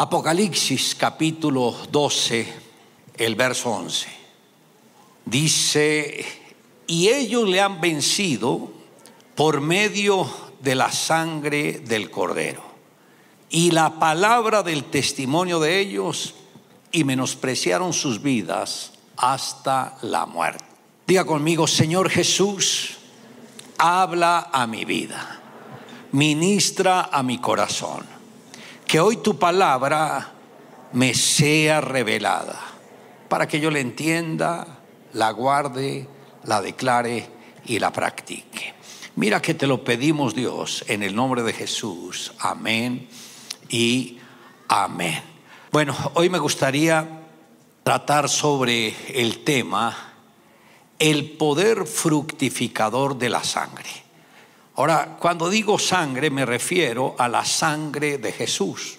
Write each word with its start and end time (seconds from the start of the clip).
Apocalipsis 0.00 0.94
capítulo 0.94 1.74
12, 1.90 2.46
el 3.16 3.34
verso 3.34 3.70
11. 3.70 4.06
Dice, 5.24 6.24
y 6.86 7.08
ellos 7.08 7.48
le 7.48 7.60
han 7.60 7.80
vencido 7.80 8.70
por 9.34 9.60
medio 9.60 10.30
de 10.60 10.76
la 10.76 10.92
sangre 10.92 11.80
del 11.80 12.12
cordero 12.12 12.62
y 13.50 13.72
la 13.72 13.98
palabra 13.98 14.62
del 14.62 14.84
testimonio 14.84 15.58
de 15.58 15.80
ellos 15.80 16.36
y 16.92 17.02
menospreciaron 17.02 17.92
sus 17.92 18.22
vidas 18.22 18.92
hasta 19.16 19.98
la 20.02 20.26
muerte. 20.26 20.64
Diga 21.08 21.24
conmigo, 21.24 21.66
Señor 21.66 22.08
Jesús, 22.08 22.98
habla 23.78 24.48
a 24.52 24.64
mi 24.68 24.84
vida, 24.84 25.40
ministra 26.12 27.08
a 27.10 27.24
mi 27.24 27.38
corazón, 27.38 28.17
que 28.88 29.00
hoy 29.00 29.18
tu 29.18 29.38
palabra 29.38 30.32
me 30.94 31.12
sea 31.12 31.82
revelada, 31.82 32.58
para 33.28 33.46
que 33.46 33.60
yo 33.60 33.70
la 33.70 33.80
entienda, 33.80 34.66
la 35.12 35.30
guarde, 35.30 36.08
la 36.44 36.62
declare 36.62 37.28
y 37.66 37.78
la 37.78 37.92
practique. 37.92 38.74
Mira 39.14 39.42
que 39.42 39.52
te 39.52 39.66
lo 39.66 39.84
pedimos 39.84 40.34
Dios 40.34 40.84
en 40.88 41.02
el 41.02 41.14
nombre 41.14 41.42
de 41.42 41.52
Jesús. 41.52 42.32
Amén 42.38 43.08
y 43.68 44.18
amén. 44.68 45.22
Bueno, 45.70 45.94
hoy 46.14 46.30
me 46.30 46.38
gustaría 46.38 47.26
tratar 47.82 48.30
sobre 48.30 48.96
el 49.20 49.44
tema 49.44 50.14
el 50.98 51.32
poder 51.32 51.84
fructificador 51.84 53.18
de 53.18 53.28
la 53.28 53.44
sangre. 53.44 54.07
Ahora, 54.78 55.16
cuando 55.18 55.50
digo 55.50 55.76
sangre 55.76 56.30
me 56.30 56.46
refiero 56.46 57.16
a 57.18 57.26
la 57.26 57.44
sangre 57.44 58.18
de 58.18 58.30
Jesús. 58.30 58.98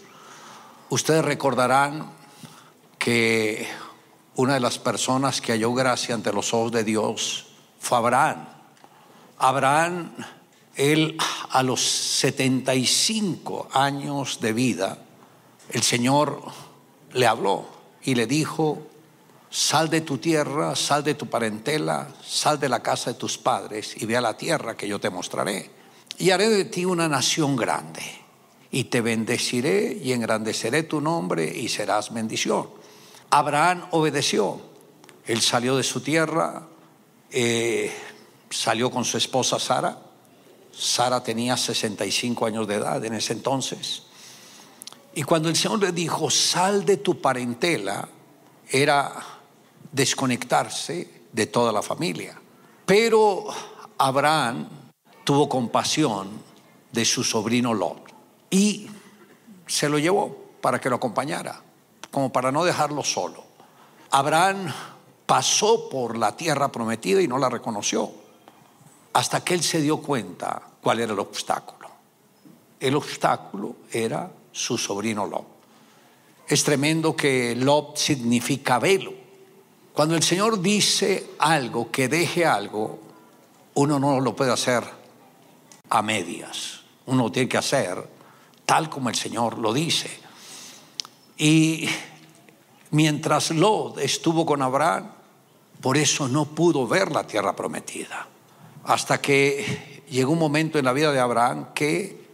Ustedes 0.90 1.24
recordarán 1.24 2.12
que 2.98 3.66
una 4.36 4.56
de 4.56 4.60
las 4.60 4.78
personas 4.78 5.40
que 5.40 5.54
halló 5.54 5.74
gracia 5.74 6.16
ante 6.16 6.34
los 6.34 6.54
ojos 6.54 6.74
de 6.74 6.84
Dios 6.84 7.48
fue 7.80 7.98
Abraham. 7.98 8.46
Abraham, 9.38 10.12
él 10.76 11.18
a 11.50 11.64
los 11.64 11.80
75 11.80 13.70
años 13.72 14.42
de 14.42 14.52
vida, 14.52 14.98
el 15.70 15.84
Señor 15.84 16.42
le 17.14 17.26
habló 17.26 17.66
y 18.04 18.16
le 18.16 18.28
dijo, 18.28 18.89
sal 19.50 19.90
de 19.90 20.02
tu 20.02 20.18
tierra, 20.18 20.76
sal 20.76 21.04
de 21.04 21.16
tu 21.16 21.28
parentela, 21.28 22.08
sal 22.24 22.60
de 22.60 22.70
la 22.70 22.82
casa 22.82 23.12
de 23.12 23.20
tus 23.20 23.38
padres 23.38 23.96
y 23.98 24.06
ve 24.06 24.16
a 24.18 24.22
la 24.22 24.38
tierra 24.38 24.78
que 24.78 24.88
yo 24.88 25.00
te 25.00 25.10
mostraré. 25.10 25.72
Y 26.18 26.32
haré 26.32 26.50
de 26.50 26.66
ti 26.66 26.86
una 26.86 27.08
nación 27.08 27.56
grande 27.56 28.04
y 28.72 28.86
te 28.86 29.02
bendeciré 29.02 29.98
y 30.02 30.12
engrandeceré 30.12 30.84
tu 30.84 31.02
nombre 31.02 31.46
y 31.46 31.70
serás 31.70 32.14
bendición. 32.14 32.70
Abraham 33.32 33.86
obedeció. 33.92 34.62
Él 35.26 35.42
salió 35.42 35.78
de 35.78 35.84
su 35.84 36.02
tierra, 36.02 36.68
eh, 37.32 37.92
salió 38.50 38.92
con 38.92 39.06
su 39.06 39.18
esposa 39.18 39.60
Sara. 39.60 39.98
Sara 40.72 41.24
tenía 41.24 41.58
65 41.58 42.46
años 42.46 42.68
de 42.68 42.76
edad 42.76 43.04
en 43.04 43.14
ese 43.16 43.34
entonces. 43.34 44.04
Y 45.16 45.24
cuando 45.24 45.50
el 45.50 45.56
Señor 45.56 45.80
le 45.80 45.92
dijo, 45.92 46.30
sal 46.30 46.86
de 46.86 46.98
tu 46.98 47.20
parentela, 47.20 48.08
era 48.70 49.39
desconectarse 49.92 51.26
de 51.32 51.46
toda 51.48 51.72
la 51.72 51.82
familia. 51.82 52.40
Pero 52.86 53.46
Abraham 53.98 54.68
tuvo 55.24 55.48
compasión 55.48 56.30
de 56.92 57.06
su 57.06 57.24
sobrino 57.24 57.74
Lot 57.74 58.12
y 58.50 58.88
se 59.68 59.90
lo 59.90 60.00
llevó 60.00 60.36
para 60.62 60.82
que 60.82 60.90
lo 60.90 60.96
acompañara, 60.96 61.62
como 62.12 62.32
para 62.32 62.52
no 62.52 62.64
dejarlo 62.64 63.04
solo. 63.04 63.44
Abraham 64.12 64.74
pasó 65.26 65.90
por 65.90 66.18
la 66.18 66.36
tierra 66.36 66.72
prometida 66.72 67.22
y 67.22 67.28
no 67.28 67.38
la 67.38 67.50
reconoció, 67.50 68.12
hasta 69.14 69.44
que 69.44 69.54
él 69.54 69.62
se 69.62 69.82
dio 69.82 69.98
cuenta 69.98 70.62
cuál 70.82 71.00
era 71.00 71.14
el 71.14 71.20
obstáculo. 71.20 71.90
El 72.80 72.96
obstáculo 72.96 73.76
era 73.92 74.32
su 74.52 74.78
sobrino 74.78 75.26
Lot. 75.26 75.46
Es 76.48 76.64
tremendo 76.64 77.16
que 77.16 77.56
Lot 77.56 77.98
significa 77.98 78.80
velo. 78.80 79.14
Cuando 79.94 80.16
el 80.16 80.24
Señor 80.24 80.62
dice 80.62 81.32
algo, 81.40 81.92
que 81.92 82.08
deje 82.08 82.46
algo, 82.46 83.00
uno 83.74 84.00
no 84.00 84.20
lo 84.20 84.36
puede 84.36 84.52
hacer 84.52 84.84
a 85.90 86.02
medias. 86.02 86.82
Uno 87.06 87.24
lo 87.24 87.32
tiene 87.32 87.50
que 87.50 87.58
hacer 87.58 88.20
tal 88.70 88.88
como 88.88 89.10
el 89.10 89.16
Señor 89.16 89.58
lo 89.58 89.74
dice. 89.74 90.12
Y 91.40 91.90
mientras 92.92 93.50
Lot 93.50 93.98
estuvo 93.98 94.46
con 94.46 94.62
Abraham, 94.62 95.10
por 95.82 95.98
eso 95.98 96.28
no 96.28 96.46
pudo 96.46 96.88
ver 96.88 97.12
la 97.12 97.26
tierra 97.26 97.56
prometida. 97.56 98.28
Hasta 98.84 99.20
que 99.20 100.04
llegó 100.08 100.34
un 100.34 100.38
momento 100.38 100.78
en 100.78 100.86
la 100.86 100.94
vida 100.94 101.12
de 101.12 101.20
Abraham 101.20 101.74
que 101.74 102.30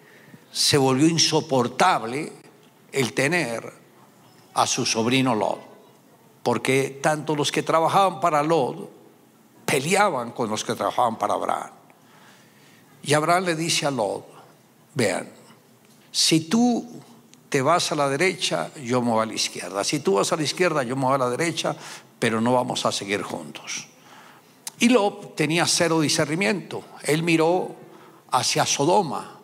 se 0.51 0.77
volvió 0.77 1.07
insoportable 1.07 2.33
el 2.91 3.13
tener 3.13 3.71
a 4.55 4.67
su 4.67 4.85
sobrino 4.85 5.35
Lot 5.35 5.74
porque 6.45 6.99
tanto 7.01 7.35
los 7.35 7.51
que 7.51 7.63
trabajaban 7.63 8.19
para 8.19 8.43
Lot 8.43 8.87
peleaban 9.65 10.29
con 10.29 10.47
los 10.47 10.63
que 10.63 10.75
trabajaban 10.75 11.17
para 11.17 11.33
Abraham. 11.33 11.71
Y 13.01 13.15
Abraham 13.15 13.45
le 13.45 13.55
dice 13.55 13.87
a 13.87 13.89
Lot, 13.89 14.27
vean, 14.93 15.27
si 16.11 16.41
tú 16.41 17.01
te 17.49 17.63
vas 17.63 17.91
a 17.91 17.95
la 17.95 18.07
derecha, 18.07 18.69
yo 18.75 19.01
me 19.01 19.09
voy 19.09 19.23
a 19.23 19.25
la 19.25 19.33
izquierda. 19.33 19.83
Si 19.83 20.01
tú 20.01 20.13
vas 20.13 20.31
a 20.33 20.35
la 20.35 20.43
izquierda, 20.43 20.83
yo 20.83 20.95
me 20.95 21.05
voy 21.05 21.15
a 21.15 21.17
la 21.17 21.31
derecha, 21.31 21.75
pero 22.19 22.39
no 22.39 22.53
vamos 22.53 22.85
a 22.85 22.91
seguir 22.91 23.23
juntos. 23.23 23.87
Y 24.77 24.89
Lot 24.89 25.35
tenía 25.35 25.65
cero 25.65 25.99
discernimiento. 25.99 26.83
Él 27.01 27.23
miró 27.23 27.75
hacia 28.29 28.67
Sodoma, 28.67 29.39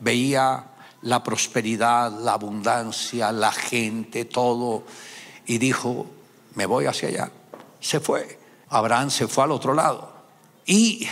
veía 0.00 0.64
la 1.02 1.22
prosperidad, 1.22 2.10
la 2.10 2.32
abundancia, 2.32 3.30
la 3.30 3.52
gente, 3.52 4.24
todo, 4.24 4.82
y 5.46 5.58
dijo, 5.58 6.06
me 6.54 6.66
voy 6.66 6.86
hacia 6.86 7.08
allá. 7.08 7.30
Se 7.80 8.00
fue. 8.00 8.38
Abraham 8.68 9.10
se 9.10 9.28
fue 9.28 9.44
al 9.44 9.52
otro 9.52 9.74
lado. 9.74 10.12
Y 10.66 11.06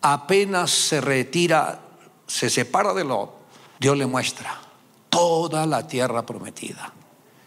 apenas 0.00 0.70
se 0.70 1.00
retira, 1.00 1.80
se 2.26 2.50
separa 2.50 2.94
de 2.94 3.04
Lot, 3.04 3.30
Dios 3.78 3.96
le 3.96 4.06
muestra 4.06 4.60
toda 5.08 5.66
la 5.66 5.86
tierra 5.86 6.24
prometida. 6.24 6.92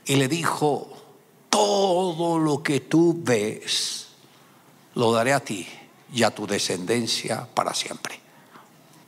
Y 0.05 0.15
le 0.15 0.27
dijo, 0.27 0.87
todo 1.49 2.37
lo 2.37 2.61
que 2.61 2.81
tú 2.81 3.17
ves, 3.23 4.07
lo 4.93 5.11
daré 5.11 5.33
a 5.33 5.39
ti 5.39 5.67
y 6.13 6.23
a 6.23 6.31
tu 6.33 6.45
descendencia 6.45 7.47
para 7.53 7.73
siempre. 7.73 8.19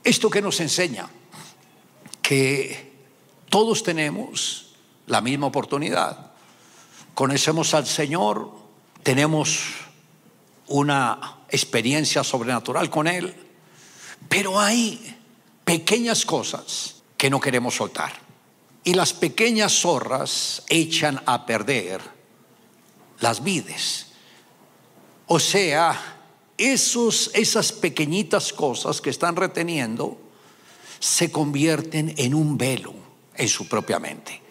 Esto 0.03 0.29
que 0.29 0.41
nos 0.41 0.59
enseña 0.59 1.07
que 2.21 2.93
todos 3.49 3.83
tenemos 3.83 4.75
la 5.05 5.21
misma 5.21 5.47
oportunidad 5.47 6.26
conocemos 7.17 7.73
al 7.73 7.87
Señor, 7.87 8.51
tenemos 9.01 9.69
una 10.67 11.39
experiencia 11.49 12.23
sobrenatural 12.23 12.91
con 12.91 13.07
Él, 13.07 13.33
pero 14.29 14.59
hay 14.59 15.17
pequeñas 15.65 16.27
cosas 16.27 16.97
que 17.17 17.31
no 17.31 17.39
queremos 17.39 17.73
soltar. 17.73 18.13
Y 18.83 18.93
las 18.93 19.13
pequeñas 19.13 19.73
zorras 19.81 20.61
echan 20.69 21.19
a 21.25 21.47
perder 21.47 22.01
las 23.19 23.43
vides. 23.43 24.09
O 25.25 25.39
sea, 25.39 26.19
esos, 26.55 27.31
esas 27.33 27.71
pequeñitas 27.71 28.53
cosas 28.53 29.01
que 29.01 29.09
están 29.09 29.35
reteniendo 29.35 30.19
se 30.99 31.31
convierten 31.31 32.13
en 32.15 32.35
un 32.35 32.59
velo 32.59 32.93
en 33.33 33.49
su 33.49 33.67
propia 33.67 33.97
mente. 33.97 34.46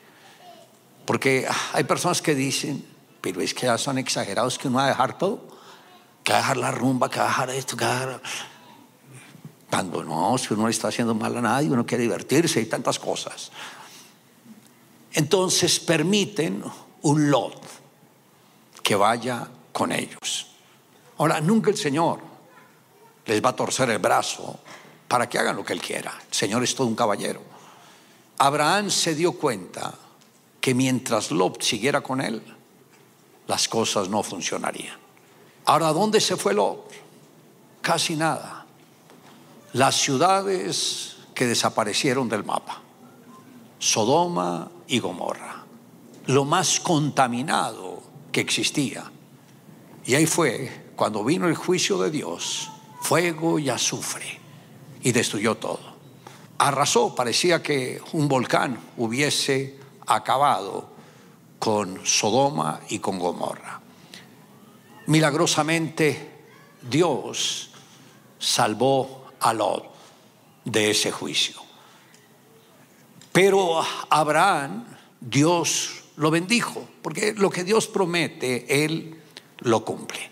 Porque 1.06 1.48
hay 1.72 1.84
personas 1.84 2.20
que 2.20 2.34
dicen, 2.34 2.84
pero 3.20 3.40
es 3.40 3.54
que 3.54 3.66
ya 3.66 3.78
son 3.78 3.96
exagerados 3.96 4.58
que 4.58 4.68
uno 4.68 4.78
va 4.78 4.86
a 4.86 4.88
dejar 4.88 5.16
todo, 5.16 5.46
que 6.22 6.32
va 6.32 6.38
a 6.38 6.42
dejar 6.42 6.56
la 6.56 6.70
rumba, 6.72 7.08
que 7.08 7.20
va 7.20 7.26
a 7.26 7.28
dejar 7.28 7.50
esto, 7.50 7.76
que 7.76 7.84
va 7.84 7.92
a 7.92 8.00
dejar... 8.00 8.22
Cuando 9.70 10.04
no, 10.04 10.36
si 10.38 10.52
uno 10.54 10.64
no 10.64 10.68
está 10.68 10.88
haciendo 10.88 11.14
mal 11.14 11.36
a 11.36 11.40
nadie, 11.40 11.70
uno 11.70 11.86
quiere 11.86 12.02
divertirse 12.02 12.60
y 12.60 12.66
tantas 12.66 12.98
cosas. 12.98 13.50
Entonces 15.12 15.80
permiten 15.80 16.62
un 17.02 17.30
lot 17.30 17.60
que 18.82 18.94
vaya 18.94 19.48
con 19.72 19.92
ellos. 19.92 20.48
Ahora, 21.18 21.40
nunca 21.40 21.70
el 21.70 21.76
Señor 21.76 22.20
les 23.24 23.44
va 23.44 23.50
a 23.50 23.56
torcer 23.56 23.90
el 23.90 23.98
brazo 23.98 24.60
para 25.08 25.28
que 25.28 25.38
hagan 25.38 25.56
lo 25.56 25.64
que 25.64 25.72
Él 25.72 25.80
quiera. 25.80 26.12
El 26.28 26.34
Señor 26.34 26.62
es 26.62 26.74
todo 26.74 26.86
un 26.86 26.94
caballero. 26.94 27.42
Abraham 28.38 28.90
se 28.90 29.14
dio 29.14 29.32
cuenta 29.32 29.94
que 30.66 30.74
mientras 30.74 31.30
Lot 31.30 31.62
siguiera 31.62 32.00
con 32.00 32.20
él, 32.20 32.42
las 33.46 33.68
cosas 33.68 34.08
no 34.08 34.24
funcionarían. 34.24 34.98
Ahora, 35.64 35.92
¿dónde 35.92 36.20
se 36.20 36.36
fue 36.36 36.54
Lot? 36.54 36.90
Casi 37.80 38.16
nada. 38.16 38.66
Las 39.74 39.94
ciudades 39.94 41.18
que 41.36 41.46
desaparecieron 41.46 42.28
del 42.28 42.42
mapa. 42.42 42.82
Sodoma 43.78 44.68
y 44.88 44.98
Gomorra, 44.98 45.64
lo 46.26 46.44
más 46.44 46.80
contaminado 46.80 48.02
que 48.32 48.40
existía. 48.40 49.08
Y 50.04 50.16
ahí 50.16 50.26
fue 50.26 50.90
cuando 50.96 51.22
vino 51.22 51.46
el 51.46 51.54
juicio 51.54 51.96
de 51.98 52.10
Dios, 52.10 52.72
fuego 53.02 53.60
y 53.60 53.68
azufre, 53.68 54.40
y 55.00 55.12
destruyó 55.12 55.58
todo. 55.58 55.94
Arrasó, 56.58 57.14
parecía 57.14 57.62
que 57.62 58.02
un 58.14 58.26
volcán 58.26 58.80
hubiese 58.96 59.85
acabado 60.06 60.88
con 61.58 62.04
Sodoma 62.06 62.80
y 62.88 62.98
con 62.98 63.18
Gomorra. 63.18 63.80
Milagrosamente 65.06 66.30
Dios 66.88 67.70
salvó 68.38 69.26
a 69.40 69.52
Lot 69.52 69.84
de 70.64 70.90
ese 70.90 71.10
juicio. 71.10 71.60
Pero 73.32 73.82
Abraham, 74.10 74.84
Dios 75.20 76.04
lo 76.16 76.30
bendijo, 76.30 76.88
porque 77.02 77.34
lo 77.34 77.50
que 77.50 77.64
Dios 77.64 77.86
promete, 77.86 78.84
Él 78.84 79.20
lo 79.58 79.84
cumple. 79.84 80.30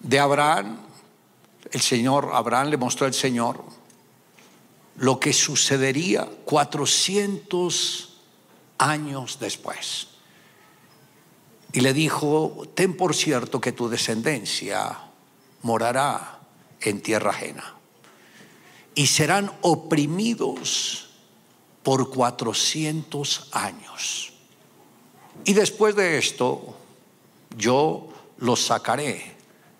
De 0.00 0.20
Abraham, 0.20 0.78
el 1.70 1.80
Señor, 1.80 2.30
Abraham 2.32 2.68
le 2.68 2.76
mostró 2.76 3.06
al 3.06 3.14
Señor 3.14 3.64
lo 4.96 5.18
que 5.18 5.32
sucedería 5.32 6.28
400 6.44 8.20
años 8.78 9.38
después. 9.40 10.08
Y 11.72 11.80
le 11.80 11.92
dijo, 11.92 12.68
ten 12.74 12.96
por 12.96 13.14
cierto 13.14 13.60
que 13.60 13.72
tu 13.72 13.88
descendencia 13.88 14.96
morará 15.62 16.40
en 16.80 17.00
tierra 17.00 17.30
ajena 17.30 17.74
y 18.94 19.08
serán 19.08 19.50
oprimidos 19.62 21.08
por 21.82 22.10
400 22.10 23.48
años. 23.52 24.32
Y 25.44 25.52
después 25.52 25.96
de 25.96 26.18
esto, 26.18 26.76
yo 27.56 28.08
los 28.38 28.64
sacaré 28.64 29.34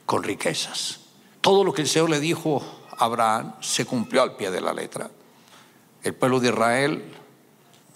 con 0.05 0.23
riquezas. 0.23 1.01
Todo 1.41 1.65
lo 1.65 1.73
que 1.73 1.83
el 1.83 1.89
Señor 1.89 2.11
le 2.11 2.21
dijo 2.21 2.63
Abraham 2.99 3.55
se 3.61 3.85
cumplió 3.85 4.23
al 4.23 4.37
pie 4.37 4.51
de 4.51 4.61
la 4.61 4.73
letra. 4.73 5.11
El 6.03 6.15
pueblo 6.15 6.41
de 6.41 6.49
Israel, 6.49 7.15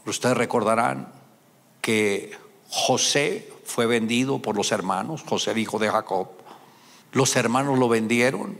ustedes 0.06 0.36
recordarán 0.36 1.12
que 1.80 2.36
José 2.70 3.52
fue 3.64 3.86
vendido 3.86 4.40
por 4.40 4.56
los 4.56 4.72
hermanos, 4.72 5.22
José 5.28 5.52
el 5.52 5.58
hijo 5.58 5.78
de 5.78 5.90
Jacob. 5.90 6.28
Los 7.12 7.36
hermanos 7.36 7.78
lo 7.78 7.88
vendieron 7.88 8.58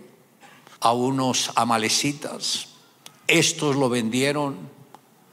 a 0.81 0.93
unos 0.93 1.51
amalecitas. 1.55 2.69
Estos 3.27 3.77
lo 3.77 3.89
vendieron 3.89 4.57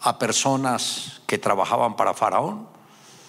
a 0.02 0.20
personas 0.20 1.22
que 1.28 1.38
trabajaban 1.38 1.96
para 1.96 2.14
Faraón. 2.14 2.68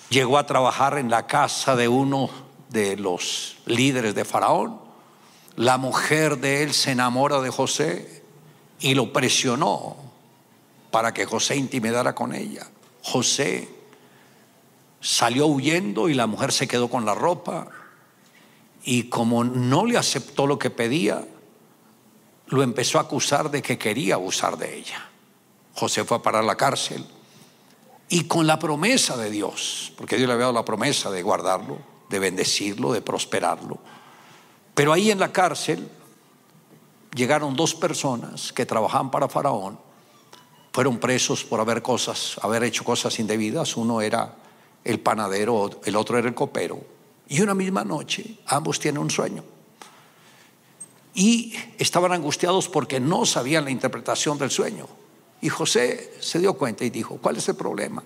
Llegó 0.09 0.39
a 0.39 0.47
trabajar 0.47 0.99
en 0.99 1.11
la 1.11 1.27
casa 1.27 1.77
de 1.77 1.89
uno 1.89 2.31
de 2.69 2.97
los 2.97 3.57
líderes 3.67 4.15
de 4.15 4.25
Faraón. 4.25 4.86
La 5.57 5.79
mujer 5.79 6.39
de 6.39 6.63
él 6.63 6.75
se 6.75 6.93
enamora 6.93 7.41
de 7.41 7.51
José 7.51 8.23
y 8.79 8.95
lo 8.95 9.13
presionó 9.13 9.97
para 10.91 11.15
que 11.15 11.25
José 11.25 11.57
intimidara 11.57 12.15
con 12.15 12.35
ella. 12.35 12.67
José 13.03 13.69
salió 15.01 15.47
huyendo 15.47 16.09
y 16.09 16.15
la 16.15 16.27
mujer 16.27 16.53
se 16.53 16.69
quedó 16.69 16.89
con 16.89 17.05
la 17.05 17.15
ropa 17.15 17.69
y 18.85 19.05
como 19.05 19.45
no 19.45 19.87
le 19.87 19.97
aceptó 19.97 20.47
lo 20.47 20.59
que 20.59 20.71
pedía, 20.71 21.27
lo 22.49 22.63
empezó 22.63 22.99
a 22.99 23.03
acusar 23.03 23.51
de 23.51 23.63
que 23.63 23.79
quería 23.79 24.15
abusar 24.15 24.59
de 24.59 24.77
ella. 24.77 25.09
José 25.75 26.05
fue 26.05 26.19
a 26.19 26.23
parar 26.23 26.45
la 26.45 26.57
cárcel 26.57 27.05
y 28.09 28.25
con 28.25 28.47
la 28.47 28.59
promesa 28.59 29.17
de 29.17 29.31
Dios, 29.31 29.93
porque 29.97 30.17
Dios 30.17 30.29
le 30.29 30.35
había 30.35 30.45
dado 30.45 30.55
la 30.55 30.65
promesa 30.65 31.11
de 31.11 31.23
guardarlo, 31.23 31.79
de 32.09 32.19
bendecirlo, 32.19 32.93
de 32.93 33.03
prosperarlo. 33.03 33.81
Pero 34.77 34.93
ahí 34.93 35.11
en 35.11 35.19
la 35.19 35.33
cárcel 35.33 35.89
llegaron 37.15 37.57
dos 37.57 37.75
personas 37.75 38.53
que 38.53 38.67
trabajaban 38.67 39.11
para 39.11 39.27
Faraón, 39.27 39.79
fueron 40.71 40.99
presos 40.99 41.43
por 41.43 41.61
haber 41.61 41.81
cosas, 41.81 42.39
haber 42.43 42.63
hecho 42.63 42.85
cosas 42.85 43.19
indebidas. 43.19 43.79
Uno 43.79 44.03
era 44.03 44.35
el 44.85 45.01
panadero, 45.01 45.81
el 45.83 45.97
otro 45.97 46.19
era 46.19 46.29
el 46.29 46.35
copero. 46.35 46.79
Y 47.27 47.41
una 47.41 47.55
misma 47.55 47.85
noche 47.85 48.37
ambos 48.47 48.79
tienen 48.79 49.01
un 49.01 49.11
sueño 49.11 49.43
y 51.17 51.55
estaban 51.79 52.13
angustiados 52.13 52.69
porque 52.69 53.01
no 53.01 53.25
sabían 53.25 53.65
la 53.65 53.71
interpretación 53.71 54.37
del 54.37 54.51
sueño. 54.51 54.87
Y 55.41 55.49
José 55.49 56.13
se 56.21 56.39
dio 56.39 56.53
cuenta 56.53 56.85
y 56.85 56.91
dijo, 56.91 57.17
¿cuál 57.17 57.39
es 57.39 57.49
el 57.49 57.57
problema? 57.57 58.05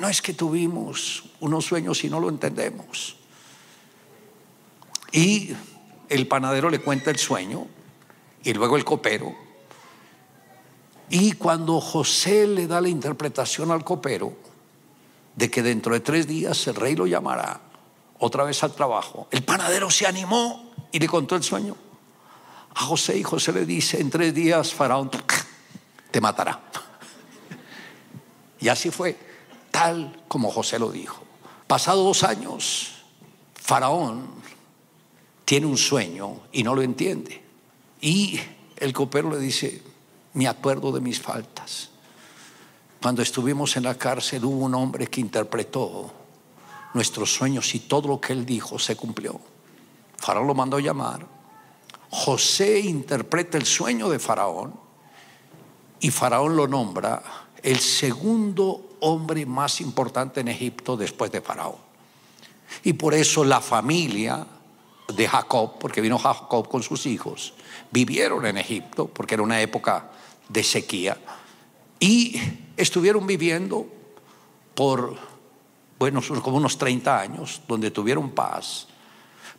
No 0.00 0.08
es 0.08 0.20
que 0.20 0.34
tuvimos 0.34 1.22
unos 1.38 1.64
sueños 1.64 2.02
y 2.02 2.10
no 2.10 2.18
lo 2.18 2.28
entendemos. 2.28 3.16
Y 5.12 5.52
el 6.08 6.26
panadero 6.26 6.70
le 6.70 6.80
cuenta 6.80 7.10
el 7.10 7.18
sueño 7.18 7.66
y 8.42 8.52
luego 8.52 8.76
el 8.76 8.84
copero. 8.84 9.34
Y 11.08 11.32
cuando 11.32 11.80
José 11.80 12.46
le 12.46 12.66
da 12.66 12.80
la 12.80 12.88
interpretación 12.88 13.70
al 13.70 13.84
copero 13.84 14.32
de 15.34 15.50
que 15.50 15.62
dentro 15.62 15.94
de 15.94 16.00
tres 16.00 16.26
días 16.26 16.66
el 16.66 16.74
rey 16.74 16.96
lo 16.96 17.06
llamará 17.06 17.60
otra 18.18 18.44
vez 18.44 18.62
al 18.64 18.72
trabajo, 18.72 19.28
el 19.30 19.44
panadero 19.44 19.90
se 19.90 20.06
animó 20.06 20.72
y 20.90 20.98
le 20.98 21.06
contó 21.06 21.36
el 21.36 21.42
sueño 21.42 21.76
a 22.76 22.80
José 22.82 23.16
y 23.16 23.22
José 23.22 23.52
le 23.52 23.64
dice, 23.64 24.00
en 24.00 24.10
tres 24.10 24.34
días 24.34 24.74
Faraón 24.74 25.10
te 26.10 26.20
matará. 26.20 26.60
Y 28.60 28.68
así 28.68 28.90
fue, 28.90 29.18
tal 29.70 30.24
como 30.28 30.50
José 30.50 30.78
lo 30.78 30.90
dijo. 30.90 31.22
Pasado 31.66 32.04
dos 32.04 32.22
años, 32.22 33.02
Faraón 33.54 34.28
tiene 35.46 35.64
un 35.64 35.78
sueño 35.78 36.40
y 36.52 36.62
no 36.62 36.74
lo 36.74 36.82
entiende. 36.82 37.42
Y 38.02 38.38
el 38.76 38.92
copero 38.92 39.30
le 39.30 39.38
dice, 39.38 39.80
me 40.34 40.46
acuerdo 40.46 40.92
de 40.92 41.00
mis 41.00 41.18
faltas. 41.22 41.88
Cuando 43.00 43.22
estuvimos 43.22 43.76
en 43.78 43.84
la 43.84 43.96
cárcel 43.96 44.44
hubo 44.44 44.66
un 44.66 44.74
hombre 44.74 45.06
que 45.06 45.22
interpretó 45.22 46.12
nuestros 46.92 47.32
sueños 47.32 47.74
y 47.74 47.80
todo 47.80 48.08
lo 48.08 48.20
que 48.20 48.34
él 48.34 48.44
dijo 48.44 48.78
se 48.78 48.96
cumplió. 48.96 49.40
Faraón 50.18 50.46
lo 50.46 50.54
mandó 50.54 50.78
llamar 50.78 51.36
José 52.10 52.80
interpreta 52.80 53.58
el 53.58 53.66
sueño 53.66 54.08
de 54.08 54.18
Faraón 54.18 54.74
y 56.00 56.10
Faraón 56.10 56.56
lo 56.56 56.68
nombra 56.68 57.22
el 57.62 57.78
segundo 57.78 58.96
hombre 59.00 59.44
más 59.44 59.80
importante 59.80 60.40
en 60.40 60.48
Egipto 60.48 60.96
después 60.96 61.30
de 61.32 61.40
Faraón. 61.40 61.76
Y 62.84 62.94
por 62.94 63.14
eso 63.14 63.44
la 63.44 63.60
familia 63.60 64.46
de 65.08 65.28
Jacob, 65.28 65.78
porque 65.78 66.00
vino 66.00 66.18
Jacob 66.18 66.68
con 66.68 66.82
sus 66.82 67.06
hijos, 67.06 67.54
vivieron 67.90 68.44
en 68.46 68.58
Egipto, 68.58 69.06
porque 69.06 69.34
era 69.34 69.42
una 69.42 69.60
época 69.60 70.10
de 70.48 70.62
sequía, 70.62 71.16
y 71.98 72.40
estuvieron 72.76 73.26
viviendo 73.26 73.86
por, 74.74 75.16
bueno, 75.98 76.20
como 76.42 76.56
unos 76.58 76.76
30 76.78 77.20
años, 77.20 77.62
donde 77.66 77.90
tuvieron 77.90 78.30
paz, 78.30 78.88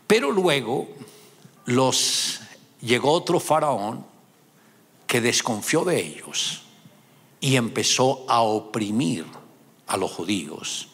pero 0.06 0.32
luego 0.32 0.88
los 1.66 2.42
llegó 2.82 3.12
otro 3.12 3.40
faraón 3.40 4.06
que 5.06 5.22
desconfió 5.22 5.84
de 5.84 6.00
ellos 6.00 6.64
y 7.40 7.56
empezó 7.56 8.26
a 8.30 8.42
oprimir 8.42 9.26
a 9.88 9.98
los 9.98 10.12
judíos 10.12 10.90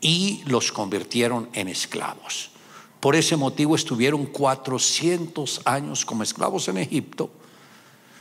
y 0.00 0.42
los 0.46 0.72
convirtieron 0.72 1.48
en 1.52 1.68
esclavos. 1.68 2.50
Por 3.04 3.16
ese 3.16 3.36
motivo 3.36 3.74
estuvieron 3.74 4.24
400 4.24 5.60
años 5.66 6.06
como 6.06 6.22
esclavos 6.22 6.68
en 6.68 6.78
Egipto, 6.78 7.30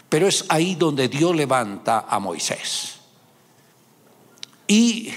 pero 0.10 0.28
es 0.28 0.44
ahí 0.50 0.76
donde 0.76 1.08
Dios 1.08 1.34
levanta 1.34 2.06
a 2.06 2.20
Moisés. 2.20 2.96
Y 4.68 5.10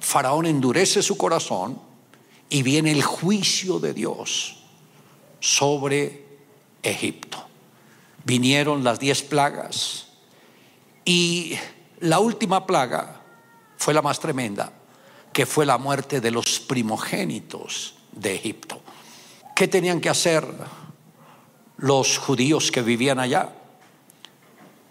Faraón 0.00 0.44
endurece 0.46 1.02
su 1.02 1.16
corazón 1.16 1.80
y 2.48 2.64
viene 2.64 2.90
el 2.90 3.00
juicio 3.00 3.78
de 3.78 3.94
Dios 3.94 4.64
sobre 5.38 6.26
Egipto. 6.82 7.38
Vinieron 8.24 8.82
las 8.82 8.98
diez 8.98 9.22
plagas 9.22 10.08
y 11.04 11.56
la 12.00 12.18
última 12.18 12.66
plaga 12.66 13.22
fue 13.76 13.94
la 13.94 14.02
más 14.02 14.18
tremenda, 14.18 14.72
que 15.32 15.46
fue 15.46 15.64
la 15.64 15.78
muerte 15.78 16.20
de 16.20 16.32
los 16.32 16.58
primogénitos 16.58 17.94
de 18.12 18.34
Egipto. 18.34 18.80
¿Qué 19.54 19.68
tenían 19.68 20.00
que 20.00 20.08
hacer 20.08 20.46
los 21.78 22.18
judíos 22.18 22.70
que 22.70 22.82
vivían 22.82 23.18
allá? 23.18 23.52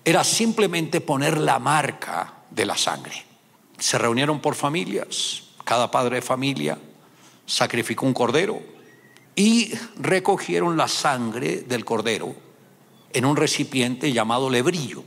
Era 0.03 0.23
simplemente 0.23 1.01
poner 1.01 1.37
la 1.37 1.59
marca 1.59 2.33
de 2.49 2.65
la 2.65 2.77
sangre. 2.77 3.25
Se 3.77 3.97
reunieron 3.97 4.41
por 4.41 4.55
familias, 4.55 5.43
cada 5.63 5.91
padre 5.91 6.17
de 6.17 6.21
familia 6.21 6.77
sacrificó 7.45 8.05
un 8.05 8.13
cordero 8.13 8.59
y 9.35 9.71
recogieron 9.97 10.75
la 10.75 10.87
sangre 10.87 11.61
del 11.61 11.85
cordero 11.85 12.35
en 13.13 13.25
un 13.25 13.35
recipiente 13.35 14.11
llamado 14.11 14.49
lebrillo. 14.49 15.03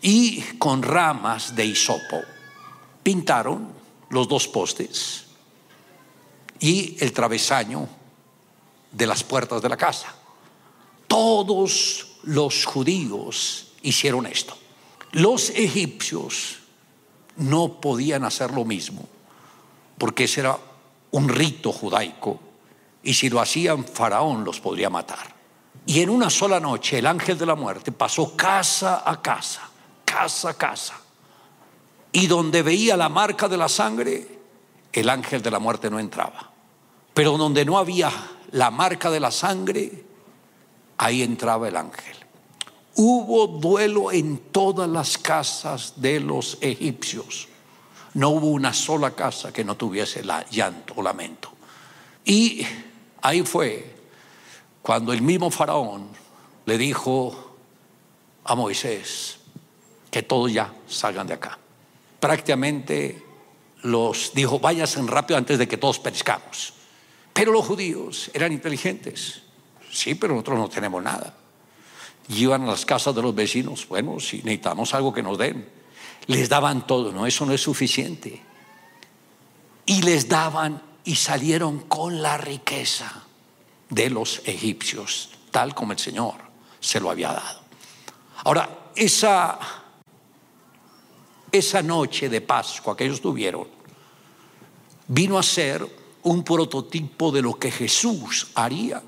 y 0.00 0.42
con 0.58 0.82
ramas 0.82 1.56
de 1.56 1.64
hisopo 1.64 2.20
pintaron 3.02 3.68
los 4.10 4.28
dos 4.28 4.46
postes 4.48 5.23
y 6.60 6.96
el 7.00 7.12
travesaño 7.12 7.88
de 8.90 9.06
las 9.06 9.24
puertas 9.24 9.60
de 9.60 9.68
la 9.68 9.76
casa. 9.76 10.14
Todos 11.06 12.18
los 12.22 12.64
judíos 12.64 13.72
hicieron 13.82 14.26
esto. 14.26 14.56
Los 15.12 15.50
egipcios 15.50 16.58
no 17.36 17.80
podían 17.80 18.24
hacer 18.24 18.52
lo 18.52 18.64
mismo, 18.64 19.06
porque 19.98 20.24
ese 20.24 20.40
era 20.40 20.58
un 21.10 21.28
rito 21.28 21.72
judaico, 21.72 22.40
y 23.02 23.14
si 23.14 23.28
lo 23.28 23.40
hacían, 23.40 23.84
Faraón 23.84 24.44
los 24.44 24.60
podría 24.60 24.90
matar. 24.90 25.34
Y 25.86 26.00
en 26.00 26.08
una 26.08 26.30
sola 26.30 26.58
noche 26.58 26.98
el 26.98 27.06
ángel 27.06 27.36
de 27.36 27.46
la 27.46 27.54
muerte 27.54 27.92
pasó 27.92 28.34
casa 28.34 29.02
a 29.04 29.20
casa, 29.20 29.68
casa 30.04 30.50
a 30.50 30.54
casa, 30.54 30.94
y 32.10 32.26
donde 32.26 32.62
veía 32.62 32.96
la 32.96 33.08
marca 33.08 33.48
de 33.48 33.56
la 33.56 33.68
sangre, 33.68 34.33
el 34.94 35.10
ángel 35.10 35.42
de 35.42 35.50
la 35.50 35.58
muerte 35.58 35.90
no 35.90 35.98
entraba. 35.98 36.50
Pero 37.12 37.36
donde 37.36 37.64
no 37.64 37.78
había 37.78 38.10
la 38.52 38.70
marca 38.70 39.10
de 39.10 39.20
la 39.20 39.30
sangre, 39.30 40.04
ahí 40.96 41.22
entraba 41.22 41.68
el 41.68 41.76
ángel. 41.76 42.16
Hubo 42.94 43.48
duelo 43.48 44.12
en 44.12 44.38
todas 44.52 44.88
las 44.88 45.18
casas 45.18 45.94
de 45.96 46.20
los 46.20 46.58
egipcios. 46.60 47.48
No 48.14 48.30
hubo 48.30 48.46
una 48.46 48.72
sola 48.72 49.10
casa 49.10 49.52
que 49.52 49.64
no 49.64 49.76
tuviese 49.76 50.22
la 50.22 50.48
llanto 50.48 50.94
o 50.96 51.02
lamento. 51.02 51.50
Y 52.24 52.64
ahí 53.20 53.42
fue 53.42 53.96
cuando 54.80 55.12
el 55.12 55.22
mismo 55.22 55.50
faraón 55.50 56.08
le 56.66 56.78
dijo 56.78 57.56
a 58.44 58.54
Moisés 58.54 59.38
que 60.10 60.22
todos 60.22 60.52
ya 60.52 60.72
salgan 60.86 61.26
de 61.26 61.34
acá. 61.34 61.58
Prácticamente 62.20 63.23
los 63.84 64.32
dijo, 64.34 64.58
váyanse 64.58 65.00
rápido 65.02 65.38
antes 65.38 65.58
de 65.58 65.68
que 65.68 65.78
todos 65.78 65.98
perezcamos. 65.98 66.74
Pero 67.32 67.52
los 67.52 67.64
judíos 67.64 68.30
eran 68.34 68.52
inteligentes. 68.52 69.42
Sí, 69.90 70.14
pero 70.14 70.34
nosotros 70.34 70.58
no 70.58 70.68
tenemos 70.68 71.02
nada 71.02 71.34
iban 72.28 72.62
a 72.62 72.66
las 72.66 72.84
casas 72.86 73.14
de 73.14 73.22
los 73.22 73.34
vecinos, 73.34 73.86
bueno, 73.88 74.18
si 74.20 74.38
necesitamos 74.38 74.94
algo 74.94 75.12
que 75.12 75.22
nos 75.22 75.38
den, 75.38 75.68
les 76.26 76.48
daban 76.48 76.86
todo, 76.86 77.12
no, 77.12 77.26
eso 77.26 77.44
no 77.44 77.52
es 77.52 77.60
suficiente. 77.60 78.42
Y 79.86 80.02
les 80.02 80.28
daban 80.28 80.82
y 81.04 81.16
salieron 81.16 81.80
con 81.80 82.22
la 82.22 82.38
riqueza 82.38 83.24
de 83.90 84.08
los 84.08 84.40
egipcios, 84.46 85.30
tal 85.50 85.74
como 85.74 85.92
el 85.92 85.98
Señor 85.98 86.36
se 86.80 87.00
lo 87.00 87.10
había 87.10 87.32
dado. 87.32 87.60
Ahora, 88.44 88.90
esa, 88.96 89.58
esa 91.52 91.82
noche 91.82 92.28
de 92.28 92.40
Pascua 92.40 92.96
que 92.96 93.04
ellos 93.04 93.20
tuvieron, 93.20 93.68
vino 95.08 95.38
a 95.38 95.42
ser 95.42 95.86
un 96.22 96.42
prototipo 96.42 97.30
de 97.30 97.42
lo 97.42 97.58
que 97.58 97.70
Jesús 97.70 98.48
haría 98.54 99.02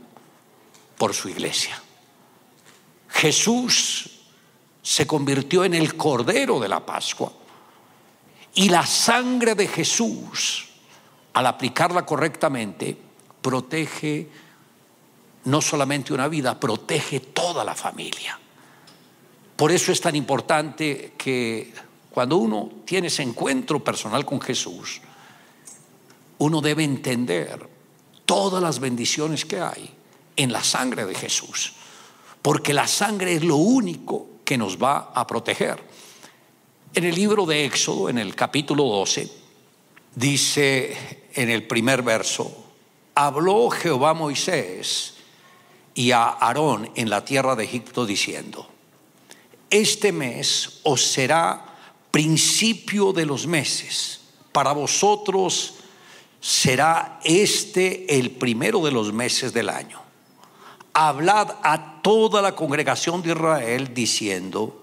por 0.97 1.15
su 1.15 1.29
iglesia. 1.29 1.81
Jesús 3.09 4.11
se 4.83 5.07
convirtió 5.07 5.65
en 5.65 5.75
el 5.75 5.97
Cordero 5.97 6.61
de 6.61 6.69
la 6.69 6.85
Pascua. 6.85 7.33
Y 8.55 8.69
la 8.69 8.87
sangre 8.87 9.55
de 9.55 9.67
Jesús, 9.67 10.69
al 11.33 11.47
aplicarla 11.47 12.07
correctamente, 12.07 12.97
protege 13.43 14.29
no 15.45 15.61
solamente 15.61 16.13
una 16.13 16.29
vida, 16.29 16.59
protege 16.59 17.21
toda 17.21 17.65
la 17.65 17.75
familia. 17.75 18.39
Por 19.57 19.73
eso 19.73 19.93
es 19.93 20.01
tan 20.01 20.17
importante 20.17 21.15
que 21.17 21.73
cuando 22.11 22.37
uno 22.37 22.71
tiene 22.85 23.09
ese 23.09 23.23
encuentro 23.23 23.83
personal 23.83 24.25
con 24.25 24.41
Jesús, 24.41 25.01
uno 26.39 26.61
debe 26.61 26.85
entender 26.85 27.69
todas 28.25 28.63
las 28.63 28.79
bendiciones 28.79 29.45
que 29.45 29.61
hay 29.61 29.91
en 30.37 30.53
la 30.53 30.63
sangre 30.63 31.07
de 31.07 31.15
Jesús 31.15 31.73
porque 32.47 32.73
la 32.73 32.87
sangre 32.87 33.35
es 33.35 33.43
lo 33.43 33.57
único 33.57 34.29
que 34.45 34.57
nos 34.57 34.81
va 34.81 35.11
a 35.13 35.27
proteger. 35.27 35.83
En 36.95 37.03
el 37.03 37.13
libro 37.13 37.45
de 37.45 37.65
Éxodo, 37.65 38.09
en 38.09 38.19
el 38.19 38.37
capítulo 38.37 38.85
12, 38.85 39.29
dice 40.15 41.27
en 41.35 41.51
el 41.51 41.67
primer 41.67 42.03
verso, 42.03 42.57
habló 43.17 43.69
Jehová 43.71 44.11
a 44.11 44.15
Moisés 44.15 45.15
y 45.93 46.13
a 46.13 46.23
Aarón 46.23 46.89
en 46.95 47.11
la 47.11 47.25
tierra 47.25 47.57
de 47.57 47.65
Egipto 47.65 48.07
diciendo, 48.07 48.69
este 49.69 50.13
mes 50.13 50.83
os 50.85 51.05
será 51.05 51.65
principio 52.13 53.13
de 53.13 53.27
los 53.27 53.49
meses, 53.49 54.21
para 54.53 54.71
vosotros 54.71 55.76
será 56.41 57.21
este 57.25 58.19
el 58.19 58.31
primero 58.33 58.85
de 58.85 58.93
los 58.93 59.13
meses 59.13 59.53
del 59.53 59.69
año 59.69 60.07
hablad 60.99 61.57
a 61.63 62.01
toda 62.01 62.41
la 62.41 62.57
congregación 62.57 63.21
de 63.21 63.33
Israel 63.33 63.93
diciendo, 63.93 64.81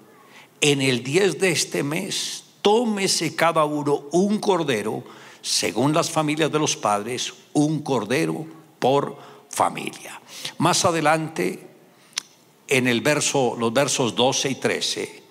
en 0.62 0.84
el 0.84 1.04
10 1.04 1.40
de 1.40 1.50
este 1.50 1.82
mes, 1.82 2.44
tómese 2.62 3.36
cada 3.36 3.66
uno 3.66 4.04
un 4.12 4.38
cordero, 4.38 5.04
según 5.42 5.92
las 5.92 6.12
familias 6.12 6.52
de 6.52 6.60
los 6.60 6.78
padres, 6.78 7.34
un 7.54 7.82
cordero 7.82 8.46
por 8.78 9.18
familia. 9.50 10.22
Más 10.60 10.86
adelante, 10.86 11.68
en 12.68 12.88
el 12.88 13.02
verso, 13.02 13.56
los 13.58 13.74
versos 13.74 14.16
12 14.16 14.50
y 14.52 14.56
13, 14.56 15.24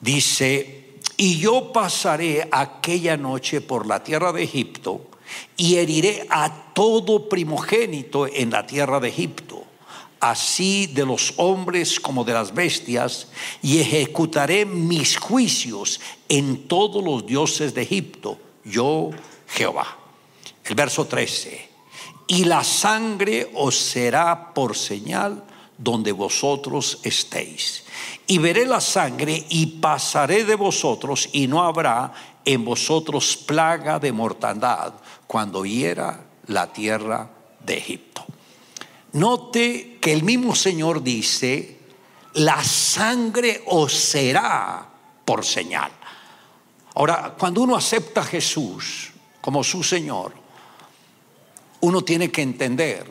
dice, 0.00 0.96
y 1.16 1.38
yo 1.38 1.72
pasaré 1.72 2.48
aquella 2.50 3.16
noche 3.16 3.60
por 3.60 3.86
la 3.86 4.02
tierra 4.02 4.32
de 4.32 4.42
Egipto 4.42 5.06
y 5.56 5.76
heriré 5.76 6.26
a 6.30 6.72
todo 6.72 7.28
primogénito 7.28 8.26
en 8.26 8.50
la 8.50 8.66
tierra 8.66 9.00
de 9.00 9.08
Egipto 9.08 9.66
así 10.20 10.86
de 10.86 11.04
los 11.04 11.34
hombres 11.36 12.00
como 12.00 12.24
de 12.24 12.32
las 12.32 12.54
bestias, 12.54 13.28
y 13.62 13.78
ejecutaré 13.78 14.64
mis 14.64 15.18
juicios 15.18 16.00
en 16.28 16.66
todos 16.68 17.04
los 17.04 17.26
dioses 17.26 17.74
de 17.74 17.82
Egipto, 17.82 18.38
yo 18.64 19.10
Jehová. 19.48 19.98
El 20.64 20.74
verso 20.74 21.06
13, 21.06 21.68
y 22.26 22.44
la 22.44 22.64
sangre 22.64 23.50
os 23.54 23.76
será 23.76 24.52
por 24.52 24.76
señal 24.76 25.44
donde 25.78 26.12
vosotros 26.12 26.98
estéis. 27.02 27.84
Y 28.26 28.38
veré 28.38 28.66
la 28.66 28.80
sangre 28.80 29.44
y 29.48 29.66
pasaré 29.66 30.44
de 30.44 30.54
vosotros 30.54 31.28
y 31.32 31.46
no 31.46 31.62
habrá 31.62 32.12
en 32.44 32.64
vosotros 32.64 33.36
plaga 33.36 33.98
de 33.98 34.12
mortandad 34.12 34.94
cuando 35.26 35.64
hiera 35.64 36.24
la 36.46 36.72
tierra 36.72 37.28
de 37.64 37.78
Egipto. 37.78 38.24
Note 39.12 39.98
que 40.00 40.12
el 40.12 40.22
mismo 40.22 40.54
Señor 40.54 41.02
dice, 41.02 41.78
la 42.34 42.62
sangre 42.62 43.62
os 43.66 43.92
será 43.92 44.86
por 45.24 45.44
señal. 45.44 45.90
Ahora, 46.94 47.34
cuando 47.38 47.62
uno 47.62 47.76
acepta 47.76 48.20
a 48.20 48.24
Jesús 48.24 49.10
como 49.40 49.64
su 49.64 49.82
Señor, 49.82 50.32
uno 51.80 52.02
tiene 52.02 52.30
que 52.30 52.42
entender 52.42 53.06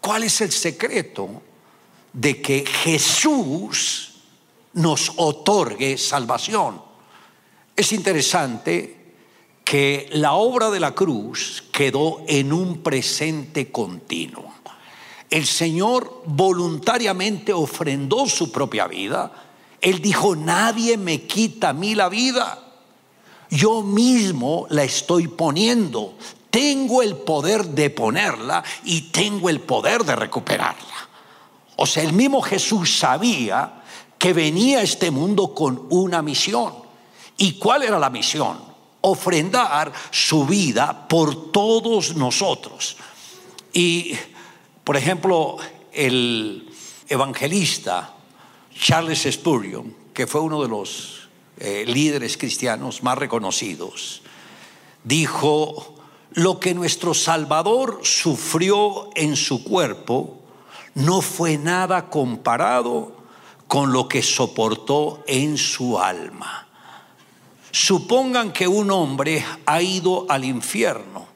cuál 0.00 0.24
es 0.24 0.40
el 0.40 0.52
secreto 0.52 1.42
de 2.12 2.40
que 2.40 2.64
Jesús 2.66 4.14
nos 4.74 5.12
otorgue 5.16 5.98
salvación. 5.98 6.82
Es 7.76 7.92
interesante 7.92 9.14
que 9.64 10.08
la 10.12 10.34
obra 10.34 10.70
de 10.70 10.80
la 10.80 10.94
cruz 10.94 11.64
quedó 11.72 12.22
en 12.26 12.52
un 12.52 12.82
presente 12.82 13.70
continuo 13.70 14.52
el 15.32 15.46
Señor 15.46 16.24
voluntariamente 16.26 17.54
ofrendó 17.54 18.26
su 18.26 18.52
propia 18.52 18.86
vida. 18.86 19.32
Él 19.80 20.02
dijo, 20.02 20.36
nadie 20.36 20.98
me 20.98 21.22
quita 21.22 21.70
a 21.70 21.72
mí 21.72 21.94
la 21.94 22.10
vida. 22.10 22.62
Yo 23.48 23.80
mismo 23.82 24.66
la 24.68 24.84
estoy 24.84 25.28
poniendo. 25.28 26.18
Tengo 26.50 27.00
el 27.00 27.16
poder 27.16 27.64
de 27.64 27.88
ponerla 27.88 28.62
y 28.84 29.10
tengo 29.10 29.48
el 29.48 29.60
poder 29.60 30.04
de 30.04 30.16
recuperarla. 30.16 31.08
O 31.82 31.86
sea, 31.86 32.04
el 32.04 32.12
mismo 32.12 32.40
Jesús 32.40 32.96
sabía 32.98 33.82
que 34.16 34.32
venía 34.32 34.78
a 34.78 34.82
este 34.82 35.10
mundo 35.10 35.52
con 35.52 35.88
una 35.90 36.22
misión. 36.22 36.72
¿Y 37.38 37.54
cuál 37.54 37.82
era 37.82 37.98
la 37.98 38.08
misión? 38.08 38.56
Ofrendar 39.00 39.92
su 40.12 40.46
vida 40.46 41.08
por 41.08 41.50
todos 41.50 42.14
nosotros. 42.14 42.96
Y 43.72 44.14
por 44.84 44.96
ejemplo, 44.96 45.56
el 45.92 46.72
evangelista 47.08 48.14
Charles 48.72 49.26
Spurgeon, 49.28 49.92
que 50.14 50.28
fue 50.28 50.40
uno 50.40 50.62
de 50.62 50.68
los 50.68 51.30
eh, 51.58 51.82
líderes 51.88 52.36
cristianos 52.36 53.02
más 53.02 53.18
reconocidos, 53.18 54.22
dijo, 55.02 55.96
lo 56.30 56.60
que 56.60 56.74
nuestro 56.74 57.12
Salvador 57.12 57.98
sufrió 58.04 59.10
en 59.16 59.34
su 59.34 59.64
cuerpo 59.64 60.41
no 60.94 61.20
fue 61.20 61.58
nada 61.58 62.10
comparado 62.10 63.12
con 63.66 63.92
lo 63.92 64.08
que 64.08 64.22
soportó 64.22 65.22
en 65.26 65.56
su 65.56 65.98
alma. 65.98 66.68
Supongan 67.70 68.52
que 68.52 68.68
un 68.68 68.90
hombre 68.90 69.44
ha 69.64 69.80
ido 69.80 70.26
al 70.28 70.44
infierno 70.44 71.26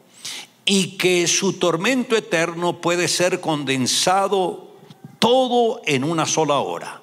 y 0.66 0.98
que 0.98 1.26
su 1.28 1.54
tormento 1.54 2.14
eterno 2.16 2.80
puede 2.80 3.08
ser 3.08 3.40
condensado 3.40 4.74
todo 5.18 5.80
en 5.86 6.04
una 6.04 6.26
sola 6.26 6.58
hora. 6.58 7.00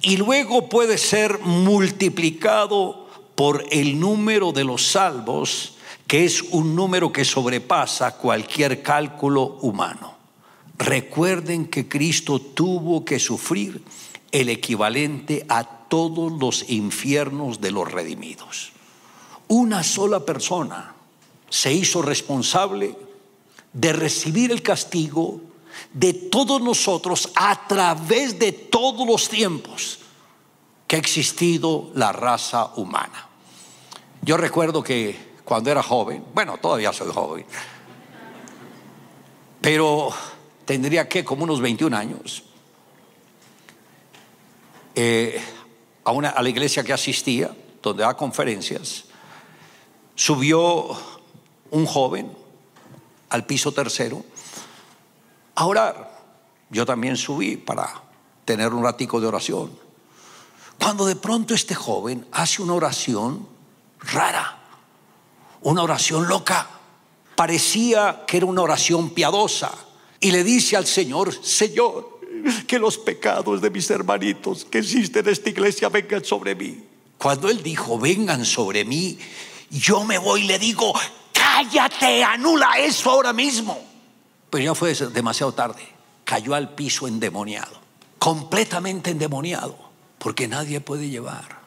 Y 0.00 0.18
luego 0.18 0.68
puede 0.68 0.98
ser 0.98 1.40
multiplicado 1.40 3.08
por 3.34 3.64
el 3.70 3.98
número 3.98 4.52
de 4.52 4.62
los 4.62 4.86
salvos, 4.86 5.74
que 6.06 6.24
es 6.24 6.42
un 6.42 6.76
número 6.76 7.12
que 7.12 7.24
sobrepasa 7.24 8.16
cualquier 8.16 8.82
cálculo 8.82 9.58
humano. 9.62 10.17
Recuerden 10.78 11.66
que 11.66 11.88
Cristo 11.88 12.40
tuvo 12.40 13.04
que 13.04 13.18
sufrir 13.18 13.82
el 14.30 14.48
equivalente 14.48 15.44
a 15.48 15.64
todos 15.64 16.32
los 16.32 16.70
infiernos 16.70 17.60
de 17.60 17.72
los 17.72 17.90
redimidos. 17.90 18.72
Una 19.48 19.82
sola 19.82 20.20
persona 20.20 20.94
se 21.50 21.72
hizo 21.72 22.02
responsable 22.02 22.96
de 23.72 23.92
recibir 23.92 24.52
el 24.52 24.62
castigo 24.62 25.40
de 25.92 26.12
todos 26.12 26.60
nosotros 26.60 27.30
a 27.34 27.66
través 27.66 28.38
de 28.38 28.52
todos 28.52 29.06
los 29.06 29.28
tiempos 29.28 29.98
que 30.86 30.96
ha 30.96 30.98
existido 30.98 31.90
la 31.94 32.12
raza 32.12 32.72
humana. 32.76 33.28
Yo 34.22 34.36
recuerdo 34.36 34.82
que 34.82 35.16
cuando 35.44 35.70
era 35.70 35.82
joven, 35.82 36.24
bueno, 36.34 36.58
todavía 36.58 36.92
soy 36.92 37.10
joven, 37.12 37.46
pero 39.60 40.10
tendría 40.68 41.08
que 41.08 41.24
como 41.24 41.44
unos 41.44 41.62
21 41.62 41.96
años, 41.96 42.42
eh, 44.94 45.40
a, 46.04 46.12
una, 46.12 46.28
a 46.28 46.42
la 46.42 46.48
iglesia 46.50 46.84
que 46.84 46.92
asistía, 46.92 47.56
donde 47.82 48.02
da 48.02 48.14
conferencias, 48.14 49.04
subió 50.14 50.94
un 51.70 51.86
joven 51.86 52.30
al 53.30 53.46
piso 53.46 53.72
tercero 53.72 54.22
a 55.54 55.64
orar. 55.64 56.20
Yo 56.68 56.84
también 56.84 57.16
subí 57.16 57.56
para 57.56 58.02
tener 58.44 58.74
un 58.74 58.84
ratico 58.84 59.22
de 59.22 59.26
oración. 59.26 59.70
Cuando 60.78 61.06
de 61.06 61.16
pronto 61.16 61.54
este 61.54 61.74
joven 61.74 62.26
hace 62.30 62.60
una 62.60 62.74
oración 62.74 63.48
rara, 64.00 64.58
una 65.62 65.82
oración 65.82 66.28
loca, 66.28 66.68
parecía 67.36 68.26
que 68.26 68.36
era 68.36 68.44
una 68.44 68.60
oración 68.60 69.08
piadosa, 69.14 69.87
y 70.20 70.30
le 70.30 70.44
dice 70.44 70.76
al 70.76 70.86
Señor, 70.86 71.32
Señor, 71.44 72.18
que 72.66 72.78
los 72.78 72.98
pecados 72.98 73.60
de 73.60 73.70
mis 73.70 73.88
hermanitos 73.90 74.64
que 74.64 74.78
existen 74.78 75.26
en 75.26 75.32
esta 75.32 75.50
iglesia 75.50 75.88
vengan 75.88 76.24
sobre 76.24 76.54
mí. 76.54 76.84
Cuando 77.16 77.48
él 77.48 77.62
dijo, 77.62 77.98
vengan 77.98 78.44
sobre 78.44 78.84
mí, 78.84 79.18
yo 79.70 80.04
me 80.04 80.18
voy 80.18 80.42
y 80.42 80.46
le 80.46 80.58
digo, 80.58 80.92
cállate, 81.32 82.22
anula 82.22 82.78
eso 82.78 83.10
ahora 83.10 83.32
mismo. 83.32 83.78
Pero 84.50 84.64
ya 84.64 84.74
fue 84.74 84.94
demasiado 84.94 85.52
tarde. 85.52 85.82
Cayó 86.24 86.54
al 86.54 86.74
piso 86.74 87.08
endemoniado, 87.08 87.80
completamente 88.18 89.10
endemoniado, 89.10 89.76
porque 90.18 90.46
nadie 90.46 90.80
puede 90.80 91.08
llevar 91.08 91.60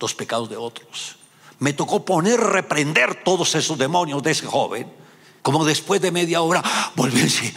los 0.00 0.14
pecados 0.14 0.48
de 0.48 0.56
otros. 0.56 1.16
Me 1.58 1.72
tocó 1.72 2.04
poner, 2.04 2.38
reprender 2.38 3.22
todos 3.22 3.54
esos 3.54 3.78
demonios 3.78 4.22
de 4.22 4.30
ese 4.30 4.46
joven, 4.46 4.90
como 5.42 5.64
después 5.64 6.00
de 6.00 6.10
media 6.10 6.42
hora, 6.42 6.62
volverse. 6.94 7.52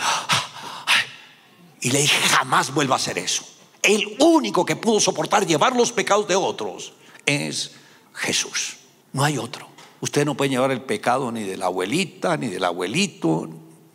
Y 1.82 1.92
le 1.92 2.02
dije, 2.02 2.28
jamás 2.30 2.74
vuelva 2.74 2.96
a 2.96 2.98
hacer 2.98 3.18
eso. 3.18 3.44
El 3.82 4.16
único 4.20 4.66
que 4.66 4.76
pudo 4.76 5.00
soportar 5.00 5.46
llevar 5.46 5.76
los 5.76 5.92
pecados 5.92 6.28
de 6.28 6.36
otros 6.36 6.94
es 7.26 7.72
Jesús. 8.14 8.78
No 9.14 9.24
hay 9.24 9.38
otro. 9.38 9.68
Usted 10.00 10.26
no 10.26 10.36
puede 10.36 10.52
llevar 10.52 10.72
el 10.72 10.82
pecado 10.82 11.32
ni 11.32 11.44
de 11.44 11.58
la 11.58 11.66
abuelita, 11.66 12.38
ni 12.38 12.48
del 12.48 12.64
abuelito, 12.64 13.50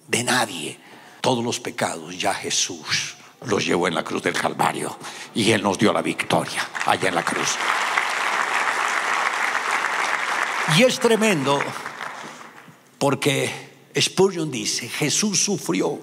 de 0.09 0.25
nadie. 0.25 0.79
Todos 1.21 1.45
los 1.45 1.61
pecados 1.61 2.17
ya 2.19 2.35
Jesús 2.35 3.17
los 3.45 3.65
llevó 3.65 3.89
en 3.89 3.95
la 3.95 4.03
cruz 4.03 4.23
del 4.23 4.35
Calvario 4.35 4.97
y 5.35 5.51
Él 5.51 5.63
nos 5.63 5.79
dio 5.79 5.93
la 5.93 6.03
victoria 6.03 6.69
allá 6.87 7.09
en 7.09 7.15
la 7.15 7.25
cruz. 7.25 7.57
Y 10.77 10.83
es 10.83 10.99
tremendo 10.99 11.61
porque 12.99 13.66
Spurgeon 13.99 14.51
dice, 14.51 14.89
Jesús 14.89 15.43
sufrió 15.43 15.99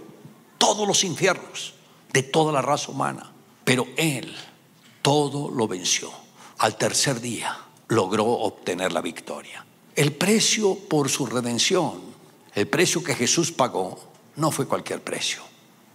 todos 0.57 0.87
los 0.87 1.03
infiernos 1.03 1.73
de 2.11 2.23
toda 2.23 2.51
la 2.51 2.61
raza 2.61 2.91
humana, 2.91 3.31
pero 3.63 3.87
Él 3.97 4.35
todo 5.01 5.49
lo 5.51 5.67
venció. 5.67 6.11
Al 6.59 6.77
tercer 6.77 7.19
día 7.21 7.57
logró 7.89 8.25
obtener 8.25 8.91
la 8.91 9.01
victoria. 9.01 9.65
El 9.95 10.13
precio 10.13 10.75
por 10.75 11.09
su 11.09 11.25
redención, 11.25 12.01
el 12.55 12.67
precio 12.67 13.03
que 13.03 13.15
Jesús 13.15 13.51
pagó, 13.51 13.99
no 14.35 14.49
fue 14.49 14.67
cualquier 14.67 15.03
precio. 15.03 15.41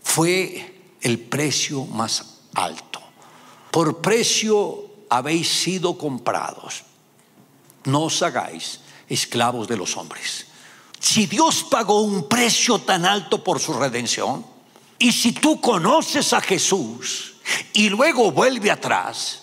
Fue 0.03 0.93
el 1.01 1.19
precio 1.19 1.85
más 1.85 2.41
alto. 2.55 3.01
Por 3.71 4.01
precio 4.01 4.91
habéis 5.09 5.49
sido 5.49 5.99
comprados. 5.99 6.85
No 7.85 8.05
os 8.05 8.23
hagáis 8.23 8.81
esclavos 9.09 9.67
de 9.69 9.77
los 9.77 9.97
hombres. 9.97 10.48
Si 11.01 11.27
Dios 11.27 11.65
pagó 11.71 12.01
un 12.01 12.29
precio 12.29 12.79
tan 12.81 13.05
alto 13.05 13.43
por 13.43 13.61
su 13.61 13.73
redención, 13.73 14.45
y 14.99 15.13
si 15.13 15.33
tú 15.33 15.61
conoces 15.61 16.33
a 16.33 16.41
Jesús 16.41 17.35
y 17.73 17.89
luego 17.89 18.33
vuelve 18.33 18.71
atrás, 18.71 19.43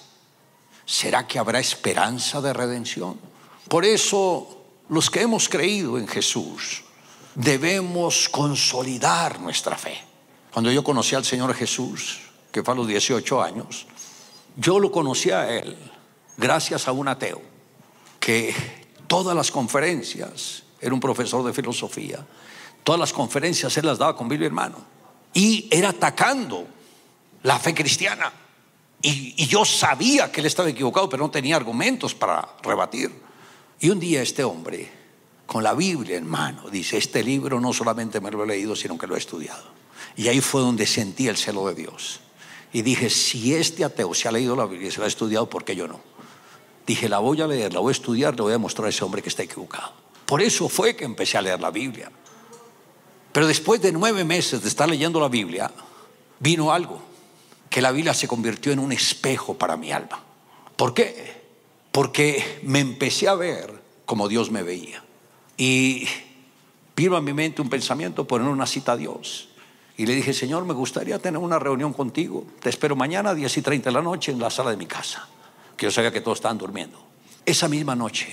¿será 0.85 1.25
que 1.25 1.39
habrá 1.39 1.59
esperanza 1.59 2.41
de 2.41 2.51
redención? 2.51 3.17
Por 3.69 3.85
eso 3.85 4.63
los 4.89 5.09
que 5.09 5.21
hemos 5.21 5.47
creído 5.47 5.97
en 5.97 6.07
Jesús 6.07 6.83
debemos 7.35 8.29
consolidar 8.29 9.39
nuestra 9.39 9.77
fe. 9.77 9.97
Cuando 10.51 10.71
yo 10.71 10.83
conocí 10.83 11.15
al 11.15 11.25
Señor 11.25 11.53
Jesús, 11.53 12.19
que 12.51 12.63
fue 12.63 12.73
a 12.73 12.77
los 12.77 12.87
18 12.87 13.41
años, 13.41 13.87
yo 14.55 14.79
lo 14.79 14.91
conocí 14.91 15.31
a 15.31 15.49
Él 15.49 15.77
gracias 16.37 16.87
a 16.87 16.91
un 16.91 17.07
ateo 17.07 17.41
que 18.19 18.55
todas 19.07 19.35
las 19.35 19.51
conferencias, 19.51 20.63
era 20.85 20.93
un 20.93 20.99
profesor 20.99 21.43
de 21.43 21.53
filosofía, 21.53 22.25
todas 22.83 22.99
las 22.99 23.11
conferencias 23.11 23.75
él 23.77 23.85
las 23.85 23.97
daba 23.97 24.15
con 24.15 24.29
Biblia 24.29 24.47
hermano 24.47 24.77
y 25.33 25.67
era 25.71 25.89
atacando 25.89 26.67
la 27.43 27.59
fe 27.59 27.73
cristiana. 27.73 28.31
Y, 29.01 29.35
y, 29.37 29.47
yo 29.47 29.65
sabía 29.65 30.31
que 30.31 30.39
él 30.39 30.47
estaba 30.47 30.69
equivocado, 30.69 31.09
pero 31.09 31.23
no 31.23 31.29
tenía 31.29 31.55
argumentos 31.55 32.15
para 32.15 32.47
rebatir. 32.63 33.11
Y 33.79 33.89
un 33.89 33.99
día 33.99 34.21
este 34.21 34.43
hombre, 34.43 34.89
con 35.45 35.61
la 35.61 35.73
Biblia 35.73 36.17
en 36.17 36.27
mano, 36.27 36.69
dice, 36.69 36.97
este 36.97 37.21
libro 37.23 37.59
no 37.59 37.73
solamente 37.73 38.21
me 38.21 38.31
lo 38.31 38.43
he 38.43 38.47
leído, 38.47 38.75
sino 38.75 38.97
que 38.97 39.05
lo 39.05 39.15
he 39.15 39.19
estudiado. 39.19 39.63
Y 40.15 40.27
ahí 40.27 40.39
fue 40.39 40.61
donde 40.61 40.87
sentí 40.87 41.27
el 41.27 41.37
celo 41.37 41.67
de 41.67 41.75
Dios. 41.75 42.21
Y 42.71 42.81
dije, 42.81 43.09
si 43.09 43.53
este 43.53 43.83
ateo 43.83 44.13
se 44.13 44.27
ha 44.27 44.31
leído 44.31 44.55
la 44.55 44.65
Biblia 44.65 44.87
y 44.87 44.91
se 44.91 44.99
la 44.99 45.05
ha 45.05 45.07
estudiado, 45.07 45.49
¿por 45.49 45.63
qué 45.63 45.75
yo 45.75 45.87
no? 45.87 45.99
Dije, 46.87 47.09
la 47.09 47.19
voy 47.19 47.41
a 47.41 47.47
leer, 47.47 47.73
la 47.73 47.79
voy 47.79 47.91
a 47.91 47.91
estudiar, 47.91 48.35
le 48.35 48.41
voy 48.41 48.53
a 48.53 48.57
mostrar 48.57 48.87
a 48.87 48.89
ese 48.89 49.03
hombre 49.03 49.21
que 49.21 49.29
está 49.29 49.43
equivocado. 49.43 50.04
Por 50.25 50.41
eso 50.41 50.69
fue 50.69 50.95
que 50.95 51.05
empecé 51.05 51.37
a 51.37 51.41
leer 51.41 51.59
la 51.59 51.71
Biblia. 51.71 52.11
Pero 53.31 53.47
después 53.47 53.81
de 53.81 53.91
nueve 53.91 54.23
meses 54.23 54.61
de 54.61 54.69
estar 54.69 54.89
leyendo 54.89 55.19
la 55.19 55.29
Biblia, 55.29 55.71
vino 56.39 56.71
algo, 56.71 57.01
que 57.69 57.81
la 57.81 57.91
Biblia 57.91 58.13
se 58.13 58.27
convirtió 58.27 58.71
en 58.71 58.79
un 58.79 58.91
espejo 58.91 59.55
para 59.55 59.77
mi 59.77 59.91
alma. 59.91 60.23
¿Por 60.75 60.93
qué? 60.93 61.35
porque 61.95 62.59
me 62.63 62.81
empecé 62.81 63.29
a 63.29 63.35
ver 63.35 63.81
como 64.05 64.27
Dios 64.27 64.51
me 64.51 64.63
veía. 64.63 65.01
Y 65.55 66.05
vino 66.93 67.15
a 67.15 67.21
mi 67.21 67.31
mente 67.31 67.61
un 67.61 67.69
pensamiento, 67.69 68.27
poner 68.27 68.49
una 68.49 68.65
cita 68.65 68.91
a 68.91 68.97
Dios. 68.97 69.47
Y 69.95 70.05
le 70.05 70.13
dije, 70.13 70.33
Señor, 70.33 70.65
me 70.65 70.73
gustaría 70.73 71.19
tener 71.19 71.37
una 71.37 71.57
reunión 71.57 71.93
contigo. 71.93 72.45
Te 72.59 72.67
espero 72.67 72.97
mañana 72.97 73.29
a 73.29 73.33
10 73.33 73.59
y 73.59 73.61
30 73.61 73.91
de 73.91 73.93
la 73.93 74.01
noche 74.01 74.33
en 74.33 74.39
la 74.39 74.49
sala 74.49 74.71
de 74.71 74.75
mi 74.75 74.87
casa, 74.87 75.25
que 75.77 75.85
yo 75.85 75.91
sabía 75.91 76.11
que 76.11 76.19
todos 76.19 76.39
estaban 76.39 76.57
durmiendo. 76.57 77.01
Esa 77.45 77.69
misma 77.69 77.95
noche 77.95 78.27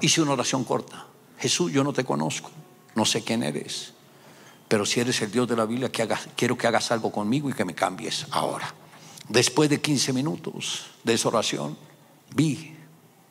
hice 0.00 0.22
una 0.22 0.32
oración 0.32 0.64
corta. 0.64 1.04
Jesús, 1.38 1.72
yo 1.72 1.84
no 1.84 1.92
te 1.92 2.04
conozco, 2.04 2.50
no 2.94 3.04
sé 3.04 3.22
quién 3.22 3.42
eres, 3.42 3.92
pero 4.68 4.86
si 4.86 5.00
eres 5.00 5.20
el 5.22 5.30
Dios 5.30 5.46
de 5.48 5.56
la 5.56 5.66
Biblia, 5.66 5.90
quiero 5.90 6.56
que 6.56 6.66
hagas 6.66 6.90
algo 6.90 7.12
conmigo 7.12 7.50
y 7.50 7.52
que 7.52 7.64
me 7.64 7.74
cambies 7.74 8.26
ahora. 8.30 8.74
Después 9.28 9.70
de 9.70 9.80
15 9.80 10.12
minutos 10.12 10.86
de 11.02 11.14
esa 11.14 11.28
oración, 11.28 11.76
vi 12.34 12.76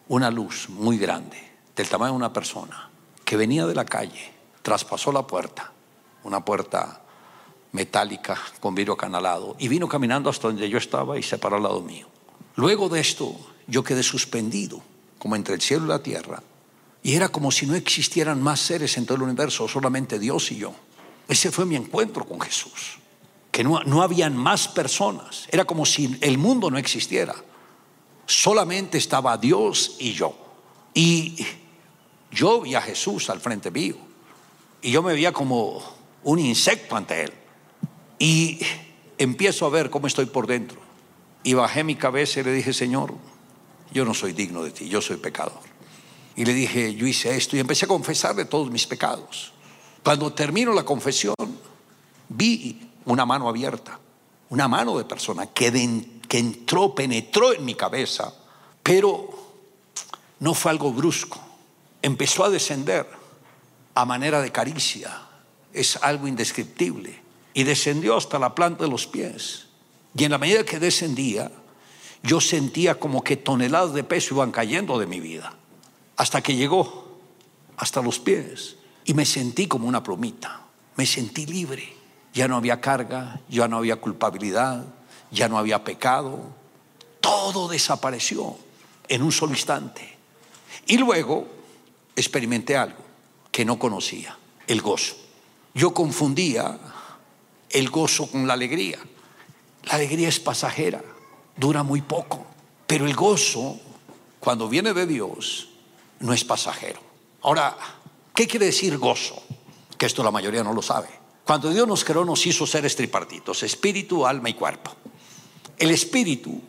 una 0.07 0.31
luz 0.31 0.69
muy 0.69 0.97
grande, 0.97 1.37
del 1.75 1.89
tamaño 1.89 2.11
de 2.11 2.17
una 2.17 2.33
persona, 2.33 2.89
que 3.25 3.37
venía 3.37 3.65
de 3.65 3.75
la 3.75 3.85
calle, 3.85 4.31
traspasó 4.61 5.11
la 5.11 5.25
puerta, 5.25 5.71
una 6.23 6.45
puerta 6.45 7.01
metálica 7.71 8.37
con 8.59 8.75
vidrio 8.75 8.95
canalado, 8.95 9.55
y 9.59 9.67
vino 9.67 9.87
caminando 9.87 10.29
hasta 10.29 10.47
donde 10.47 10.69
yo 10.69 10.77
estaba 10.77 11.17
y 11.17 11.23
se 11.23 11.37
paró 11.37 11.55
al 11.55 11.63
lado 11.63 11.81
mío. 11.81 12.07
Luego 12.55 12.89
de 12.89 12.99
esto, 12.99 13.35
yo 13.67 13.83
quedé 13.83 14.03
suspendido, 14.03 14.81
como 15.17 15.35
entre 15.35 15.55
el 15.55 15.61
cielo 15.61 15.85
y 15.85 15.89
la 15.89 16.03
tierra, 16.03 16.43
y 17.03 17.15
era 17.15 17.27
como 17.29 17.51
si 17.51 17.65
no 17.65 17.75
existieran 17.75 18.41
más 18.41 18.61
seres 18.61 18.97
en 18.97 19.05
todo 19.05 19.17
el 19.17 19.23
universo, 19.23 19.67
solamente 19.67 20.17
Dios 20.17 20.49
y 20.53 20.55
yo. 20.55 20.73
Ese 21.27 21.51
fue 21.51 21.65
mi 21.65 21.75
encuentro 21.75 22.25
con 22.25 22.39
Jesús. 22.39 22.99
que 23.51 23.63
no, 23.63 23.83
no 23.83 24.01
habían 24.01 24.35
más 24.35 24.67
personas. 24.67 25.47
Era 25.51 25.65
como 25.65 25.85
si 25.85 26.17
el 26.21 26.39
mundo 26.39 26.71
no 26.71 26.77
existiera. 26.79 27.35
Solamente 28.25 28.97
estaba 28.97 29.37
Dios 29.37 29.97
y 29.99 30.13
yo. 30.13 30.35
Y 30.95 31.45
yo 32.31 32.61
vi 32.61 32.73
a 32.73 32.81
Jesús 32.81 33.29
al 33.29 33.39
frente 33.41 33.69
mío. 33.69 33.95
Y 34.81 34.91
yo 34.91 35.03
me 35.03 35.13
veía 35.13 35.31
como 35.31 35.83
un 36.23 36.39
insecto 36.39 36.95
ante 36.95 37.25
él. 37.25 37.33
Y 38.17 38.59
empiezo 39.17 39.65
a 39.65 39.69
ver 39.69 39.89
cómo 39.89 40.07
estoy 40.07 40.25
por 40.25 40.47
dentro. 40.47 40.79
Y 41.43 41.53
bajé 41.53 41.83
mi 41.83 41.95
cabeza 41.95 42.39
y 42.39 42.43
le 42.43 42.53
dije, 42.53 42.73
Señor, 42.73 43.13
yo 43.91 44.03
no 44.03 44.13
soy 44.13 44.33
digno 44.33 44.63
de 44.63 44.71
ti, 44.71 44.89
yo 44.89 44.99
soy 45.01 45.17
pecador. 45.17 45.72
Y 46.35 46.45
le 46.45 46.53
dije, 46.53 46.95
yo 46.95 47.05
hice 47.05 47.35
esto 47.35 47.55
y 47.55 47.59
empecé 47.59 47.85
a 47.85 47.87
confesarle 47.87 48.45
todos 48.45 48.71
mis 48.71 48.87
pecados. 48.87 49.51
Cuando 50.03 50.33
termino 50.33 50.73
la 50.73 50.83
confesión, 50.83 51.35
vi 52.29 52.89
una 53.05 53.25
mano 53.25 53.47
abierta, 53.47 53.99
una 54.49 54.67
mano 54.67 54.97
de 54.97 55.05
persona 55.05 55.47
que, 55.47 55.71
que 56.27 56.39
entró, 56.39 56.95
penetró 56.95 57.53
en 57.53 57.63
mi 57.63 57.75
cabeza, 57.75 58.33
pero 58.81 59.29
no 60.39 60.53
fue 60.53 60.71
algo 60.71 60.91
brusco. 60.91 61.39
Empezó 62.01 62.43
a 62.43 62.49
descender 62.49 63.07
a 63.95 64.05
manera 64.05 64.41
de 64.41 64.51
caricia. 64.51 65.21
Es 65.71 65.97
algo 65.97 66.27
indescriptible. 66.27 67.21
Y 67.53 67.63
descendió 67.63 68.17
hasta 68.17 68.39
la 68.39 68.55
planta 68.55 68.83
de 68.83 68.89
los 68.89 69.07
pies. 69.07 69.67
Y 70.15 70.23
en 70.25 70.31
la 70.31 70.37
medida 70.37 70.63
que 70.63 70.79
descendía, 70.79 71.51
yo 72.23 72.41
sentía 72.41 72.99
como 72.99 73.23
que 73.23 73.37
toneladas 73.37 73.93
de 73.93 74.03
peso 74.03 74.35
iban 74.35 74.51
cayendo 74.51 74.97
de 74.99 75.07
mi 75.07 75.19
vida. 75.19 75.55
Hasta 76.17 76.41
que 76.41 76.55
llegó 76.55 77.17
hasta 77.77 78.01
los 78.01 78.19
pies. 78.19 78.77
Y 79.05 79.13
me 79.13 79.25
sentí 79.25 79.67
como 79.67 79.87
una 79.87 80.03
plumita. 80.03 80.61
Me 80.95 81.05
sentí 81.05 81.45
libre. 81.45 81.93
Ya 82.33 82.47
no 82.47 82.55
había 82.55 82.81
carga, 82.81 83.41
ya 83.49 83.67
no 83.67 83.77
había 83.77 83.97
culpabilidad, 83.97 84.83
ya 85.31 85.47
no 85.49 85.57
había 85.57 85.83
pecado. 85.83 86.39
Todo 87.19 87.67
desapareció 87.67 88.55
en 89.07 89.21
un 89.21 89.31
solo 89.31 89.53
instante. 89.53 90.17
Y 90.87 90.97
luego 90.97 91.47
experimenté 92.15 92.75
algo 92.77 93.03
que 93.51 93.65
no 93.65 93.77
conocía, 93.77 94.37
el 94.67 94.81
gozo. 94.81 95.15
Yo 95.73 95.93
confundía 95.93 96.79
el 97.69 97.89
gozo 97.89 98.29
con 98.29 98.47
la 98.47 98.53
alegría. 98.53 98.99
La 99.85 99.95
alegría 99.95 100.29
es 100.29 100.39
pasajera, 100.39 101.03
dura 101.57 101.83
muy 101.83 102.01
poco, 102.01 102.45
pero 102.87 103.05
el 103.05 103.15
gozo, 103.15 103.79
cuando 104.39 104.69
viene 104.69 104.93
de 104.93 105.05
Dios, 105.05 105.69
no 106.23 106.31
es 106.33 106.45
pasajero. 106.45 107.01
Ahora, 107.41 107.75
¿qué 108.33 108.47
quiere 108.47 108.67
decir 108.67 108.97
gozo? 108.97 109.43
Que 109.97 110.05
esto 110.05 110.23
la 110.23 110.31
mayoría 110.31 110.63
no 110.63 110.73
lo 110.73 110.81
sabe. 110.81 111.09
Cuando 111.43 111.69
Dios 111.69 111.85
nos 111.85 112.05
creó, 112.05 112.23
nos 112.23 112.45
hizo 112.47 112.65
seres 112.65 112.95
tripartitos, 112.95 113.61
espíritu, 113.61 114.25
alma 114.25 114.49
y 114.49 114.53
cuerpo. 114.53 114.95
El 115.77 115.91
espíritu 115.91 116.61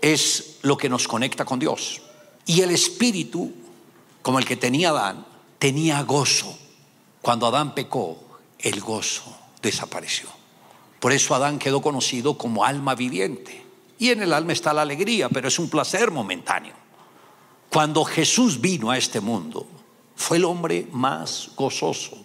es 0.00 0.58
lo 0.62 0.76
que 0.76 0.88
nos 0.88 1.08
conecta 1.08 1.44
con 1.44 1.58
Dios. 1.58 2.00
Y 2.46 2.60
el 2.60 2.70
espíritu, 2.70 3.52
como 4.22 4.38
el 4.38 4.44
que 4.44 4.56
tenía 4.56 4.90
Adán, 4.90 5.26
tenía 5.58 6.00
gozo. 6.02 6.56
Cuando 7.22 7.48
Adán 7.48 7.74
pecó, 7.74 8.22
el 8.60 8.80
gozo 8.80 9.36
desapareció. 9.62 10.28
Por 11.00 11.12
eso 11.12 11.34
Adán 11.34 11.58
quedó 11.58 11.82
conocido 11.82 12.38
como 12.38 12.64
alma 12.64 12.94
viviente. 12.94 13.66
Y 13.98 14.10
en 14.10 14.22
el 14.22 14.32
alma 14.32 14.52
está 14.52 14.72
la 14.72 14.82
alegría, 14.82 15.28
pero 15.28 15.48
es 15.48 15.58
un 15.58 15.68
placer 15.68 16.12
momentáneo. 16.12 16.85
Cuando 17.76 18.06
Jesús 18.06 18.62
vino 18.62 18.90
a 18.90 18.96
este 18.96 19.20
mundo, 19.20 19.66
fue 20.16 20.38
el 20.38 20.46
hombre 20.46 20.88
más 20.92 21.50
gozoso, 21.54 22.16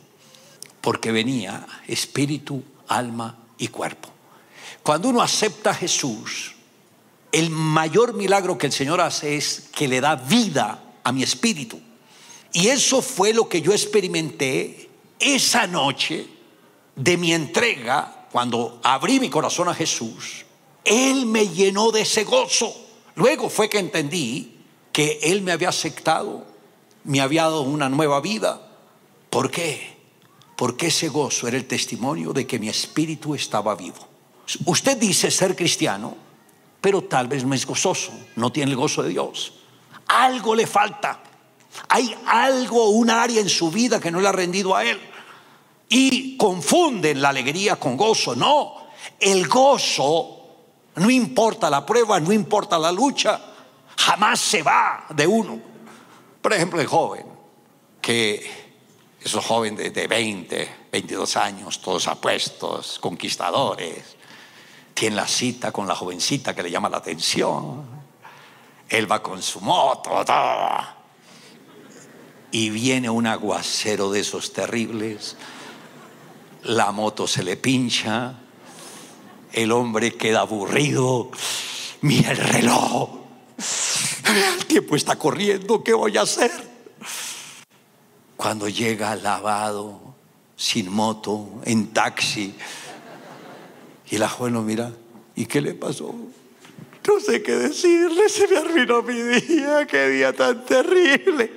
porque 0.80 1.12
venía 1.12 1.68
espíritu, 1.90 2.64
alma 2.88 3.38
y 3.58 3.68
cuerpo. 3.68 4.08
Cuando 4.82 5.10
uno 5.10 5.22
acepta 5.22 5.72
a 5.72 5.74
Jesús, 5.74 6.54
el 7.34 7.50
mayor 7.50 8.14
milagro 8.14 8.58
que 8.58 8.68
el 8.68 8.72
Señor 8.72 9.02
hace 9.02 9.36
es 9.36 9.68
que 9.76 9.90
le 9.90 10.00
da 10.00 10.16
vida 10.16 10.82
a 11.04 11.12
mi 11.12 11.22
espíritu. 11.22 11.82
Y 12.54 12.68
eso 12.68 13.02
fue 13.02 13.34
lo 13.34 13.50
que 13.50 13.62
yo 13.62 13.74
experimenté 13.74 14.90
esa 15.20 15.68
noche 15.68 16.28
de 16.96 17.18
mi 17.18 17.34
entrega 17.34 18.30
cuando 18.32 18.80
abrí 18.84 19.20
mi 19.20 19.30
corazón 19.30 19.68
a 19.68 19.74
Jesús. 19.74 20.46
Él 20.86 21.26
me 21.26 21.50
llenó 21.50 21.92
de 21.92 22.04
ese 22.04 22.24
gozo. 22.24 22.74
Luego 23.16 23.50
fue 23.50 23.70
que 23.70 23.80
entendí 23.80 24.51
que 24.92 25.20
Él 25.24 25.42
me 25.42 25.52
había 25.52 25.70
aceptado, 25.70 26.46
me 27.04 27.22
había 27.22 27.44
dado 27.44 27.62
una 27.62 27.90
nueva 27.90 28.22
vida. 28.22 28.62
¿Por 29.30 29.50
qué? 29.50 29.98
Porque 30.56 30.88
ese 30.88 31.10
gozo 31.10 31.48
era 31.48 31.58
el 31.58 31.66
testimonio 31.66 32.34
de 32.34 32.46
que 32.46 32.60
mi 32.60 32.70
espíritu 32.70 33.34
estaba 33.34 33.76
vivo. 33.76 34.08
Usted 34.66 34.98
dice 34.98 35.32
ser 35.32 35.56
cristiano, 35.56 36.16
pero 36.82 37.04
tal 37.04 37.28
vez 37.28 37.46
no 37.46 37.56
es 37.56 37.66
gozoso, 37.66 38.12
no 38.36 38.52
tiene 38.52 38.72
el 38.72 38.78
gozo 38.78 39.04
de 39.04 39.10
Dios. 39.10 39.54
Algo 40.08 40.56
le 40.56 40.68
falta. 40.68 41.22
Hay 41.88 42.14
algo, 42.26 42.90
un 42.90 43.10
área 43.10 43.40
en 43.40 43.50
su 43.50 43.72
vida 43.72 44.00
que 44.00 44.12
no 44.12 44.20
le 44.20 44.28
ha 44.28 44.34
rendido 44.34 44.76
a 44.76 44.84
Él. 44.84 45.00
Y 45.88 46.38
confunden 46.38 47.22
la 47.22 47.30
alegría 47.30 47.78
con 47.78 47.96
gozo. 47.96 48.36
No, 48.36 48.76
el 49.20 49.48
gozo, 49.48 50.38
no 50.96 51.10
importa 51.10 51.70
la 51.70 51.86
prueba, 51.86 52.20
no 52.20 52.32
importa 52.32 52.78
la 52.78 52.92
lucha, 52.92 53.51
jamás 53.98 54.40
se 54.40 54.64
va 54.64 55.06
de 55.10 55.28
uno. 55.28 55.60
Por 56.42 56.54
ejemplo, 56.54 56.82
el 56.82 56.88
joven, 56.88 57.26
que 58.02 58.50
es 59.20 59.34
un 59.34 59.42
joven 59.42 59.76
de, 59.76 59.92
de 59.92 60.08
20, 60.08 60.76
22 60.92 61.38
años, 61.38 61.82
todos 61.82 62.08
apuestos, 62.08 63.00
conquistadores, 63.00 64.18
tiene 64.94 65.16
la 65.16 65.28
cita 65.28 65.72
con 65.72 65.88
la 65.88 65.96
jovencita 65.96 66.54
que 66.54 66.64
le 66.64 66.72
llama 66.72 66.90
la 66.90 66.98
atención. 66.98 67.86
Él 68.90 69.12
va 69.12 69.24
con 69.24 69.42
su 69.42 69.62
moto, 69.62 70.24
y 72.52 72.70
viene 72.70 73.10
un 73.10 73.28
aguacero 73.28 74.12
de 74.12 74.20
esos 74.20 74.52
terribles. 74.52 75.38
La 76.64 76.92
moto 76.92 77.26
se 77.26 77.44
le 77.44 77.56
pincha, 77.56 78.36
el 79.54 79.72
hombre 79.72 80.16
queda 80.18 80.42
aburrido. 80.42 81.32
Mira 82.02 82.32
el 82.32 82.38
reloj. 82.38 83.21
El 84.26 84.66
tiempo 84.66 84.96
está 84.96 85.16
corriendo, 85.18 85.84
¿qué 85.84 85.94
voy 85.94 86.18
a 86.18 86.22
hacer? 86.22 86.52
Cuando 88.38 88.68
llega 88.68 89.16
lavado, 89.16 90.16
sin 90.56 90.92
moto, 90.92 91.62
en 91.66 91.94
taxi, 91.94 92.56
y 94.10 94.18
la 94.18 94.30
joven 94.30 94.54
lo 94.54 94.62
mira, 94.62 94.92
¿y 95.36 95.46
qué 95.46 95.62
le 95.62 95.74
pasó? 95.74 96.14
No 97.08 97.20
sé 97.20 97.42
qué 97.42 97.54
decirle, 97.54 98.30
se 98.30 98.48
me 98.48 98.58
arruinó 98.58 99.02
mi 99.02 99.16
día, 99.16 99.88
qué 99.88 100.10
día 100.10 100.34
tan 100.34 100.66
terrible. 100.66 101.52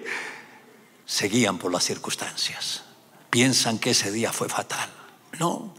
Seguían 1.05 1.59
por 1.59 1.71
las 1.71 1.85
circunstancias. 1.85 2.83
Piensan 3.29 3.79
que 3.79 3.91
ese 3.91 4.11
día 4.11 4.33
fue 4.33 4.49
fatal. 4.49 4.89
No, 5.39 5.75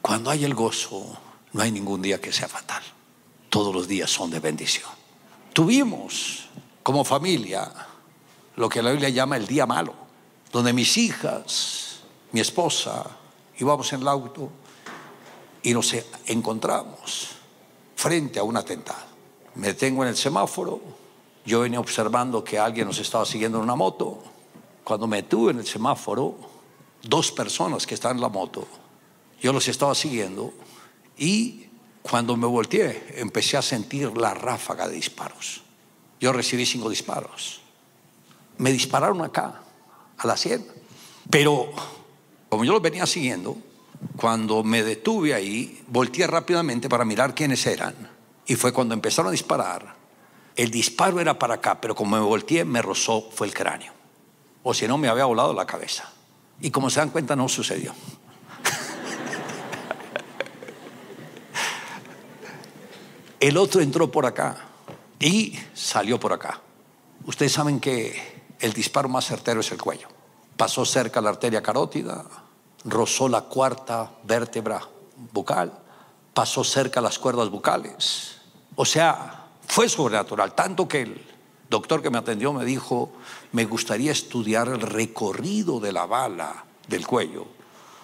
cuando 0.00 0.30
hay 0.30 0.44
el 0.44 0.54
gozo, 0.54 1.18
no 1.52 1.62
hay 1.62 1.70
ningún 1.70 2.00
día 2.00 2.20
que 2.20 2.32
sea 2.32 2.48
fatal. 2.48 2.82
Todos 3.50 3.74
los 3.74 3.88
días 3.88 4.10
son 4.10 4.30
de 4.30 4.40
bendición. 4.40 5.01
Tuvimos 5.52 6.48
como 6.82 7.04
familia 7.04 7.70
lo 8.56 8.68
que 8.68 8.82
la 8.82 8.90
Biblia 8.90 9.10
llama 9.10 9.36
el 9.36 9.46
día 9.46 9.66
malo, 9.66 9.94
donde 10.50 10.72
mis 10.72 10.96
hijas, 10.96 12.00
mi 12.32 12.40
esposa, 12.40 13.06
íbamos 13.58 13.92
en 13.92 14.00
el 14.00 14.08
auto 14.08 14.50
y 15.62 15.74
nos 15.74 15.94
encontramos 16.26 17.28
frente 17.96 18.38
a 18.38 18.42
un 18.42 18.56
atentado. 18.56 19.12
Me 19.54 19.68
detengo 19.68 20.02
en 20.02 20.08
el 20.08 20.16
semáforo, 20.16 20.80
yo 21.44 21.60
venía 21.60 21.80
observando 21.80 22.42
que 22.42 22.58
alguien 22.58 22.86
nos 22.86 22.98
estaba 22.98 23.26
siguiendo 23.26 23.58
en 23.58 23.64
una 23.64 23.76
moto. 23.76 24.22
Cuando 24.84 25.06
me 25.06 25.18
detuve 25.18 25.52
en 25.52 25.58
el 25.58 25.66
semáforo, 25.66 26.36
dos 27.02 27.30
personas 27.30 27.86
que 27.86 27.94
estaban 27.94 28.16
en 28.16 28.22
la 28.22 28.28
moto, 28.28 28.66
yo 29.40 29.52
los 29.52 29.68
estaba 29.68 29.94
siguiendo 29.94 30.52
y 31.18 31.61
cuando 32.02 32.36
me 32.36 32.46
volteé 32.46 33.14
empecé 33.16 33.56
a 33.56 33.62
sentir 33.62 34.16
la 34.16 34.34
ráfaga 34.34 34.88
de 34.88 34.96
disparos. 34.96 35.62
Yo 36.20 36.32
recibí 36.32 36.66
cinco 36.66 36.90
disparos. 36.90 37.60
Me 38.58 38.72
dispararon 38.72 39.22
acá, 39.22 39.62
a 40.18 40.26
la 40.26 40.36
sien. 40.36 40.66
Pero 41.30 41.72
como 42.48 42.64
yo 42.64 42.72
los 42.72 42.82
venía 42.82 43.06
siguiendo, 43.06 43.56
cuando 44.16 44.62
me 44.62 44.82
detuve 44.82 45.34
ahí, 45.34 45.82
volteé 45.88 46.26
rápidamente 46.26 46.88
para 46.88 47.04
mirar 47.04 47.34
quiénes 47.34 47.66
eran. 47.66 47.94
Y 48.46 48.56
fue 48.56 48.72
cuando 48.72 48.94
empezaron 48.94 49.28
a 49.28 49.32
disparar. 49.32 49.94
El 50.54 50.70
disparo 50.70 51.20
era 51.20 51.38
para 51.38 51.54
acá, 51.54 51.80
pero 51.80 51.94
como 51.94 52.16
me 52.16 52.22
volteé, 52.22 52.64
me 52.64 52.82
rozó, 52.82 53.30
fue 53.30 53.46
el 53.46 53.54
cráneo. 53.54 53.92
O 54.62 54.74
si 54.74 54.86
no, 54.86 54.98
me 54.98 55.08
había 55.08 55.24
volado 55.24 55.54
la 55.54 55.66
cabeza. 55.66 56.12
Y 56.60 56.70
como 56.70 56.90
se 56.90 57.00
dan 57.00 57.10
cuenta, 57.10 57.34
no 57.34 57.48
sucedió. 57.48 57.94
El 63.42 63.56
otro 63.56 63.80
entró 63.80 64.08
por 64.08 64.24
acá 64.24 64.56
y 65.18 65.58
salió 65.74 66.20
por 66.20 66.32
acá. 66.32 66.60
Ustedes 67.26 67.50
saben 67.50 67.80
que 67.80 68.54
el 68.60 68.72
disparo 68.72 69.08
más 69.08 69.26
certero 69.26 69.58
es 69.58 69.72
el 69.72 69.82
cuello. 69.82 70.06
Pasó 70.56 70.84
cerca 70.84 71.20
la 71.20 71.30
arteria 71.30 71.60
carótida, 71.60 72.24
rozó 72.84 73.28
la 73.28 73.40
cuarta 73.40 74.12
vértebra 74.22 74.86
bucal, 75.32 75.76
pasó 76.32 76.62
cerca 76.62 77.00
las 77.00 77.18
cuerdas 77.18 77.50
bucales. 77.50 78.36
O 78.76 78.84
sea, 78.84 79.46
fue 79.66 79.88
sobrenatural, 79.88 80.54
tanto 80.54 80.86
que 80.86 81.02
el 81.02 81.26
doctor 81.68 82.00
que 82.00 82.10
me 82.10 82.18
atendió 82.18 82.52
me 82.52 82.64
dijo, 82.64 83.10
me 83.50 83.64
gustaría 83.64 84.12
estudiar 84.12 84.68
el 84.68 84.82
recorrido 84.82 85.80
de 85.80 85.90
la 85.90 86.06
bala 86.06 86.64
del 86.86 87.08
cuello 87.08 87.48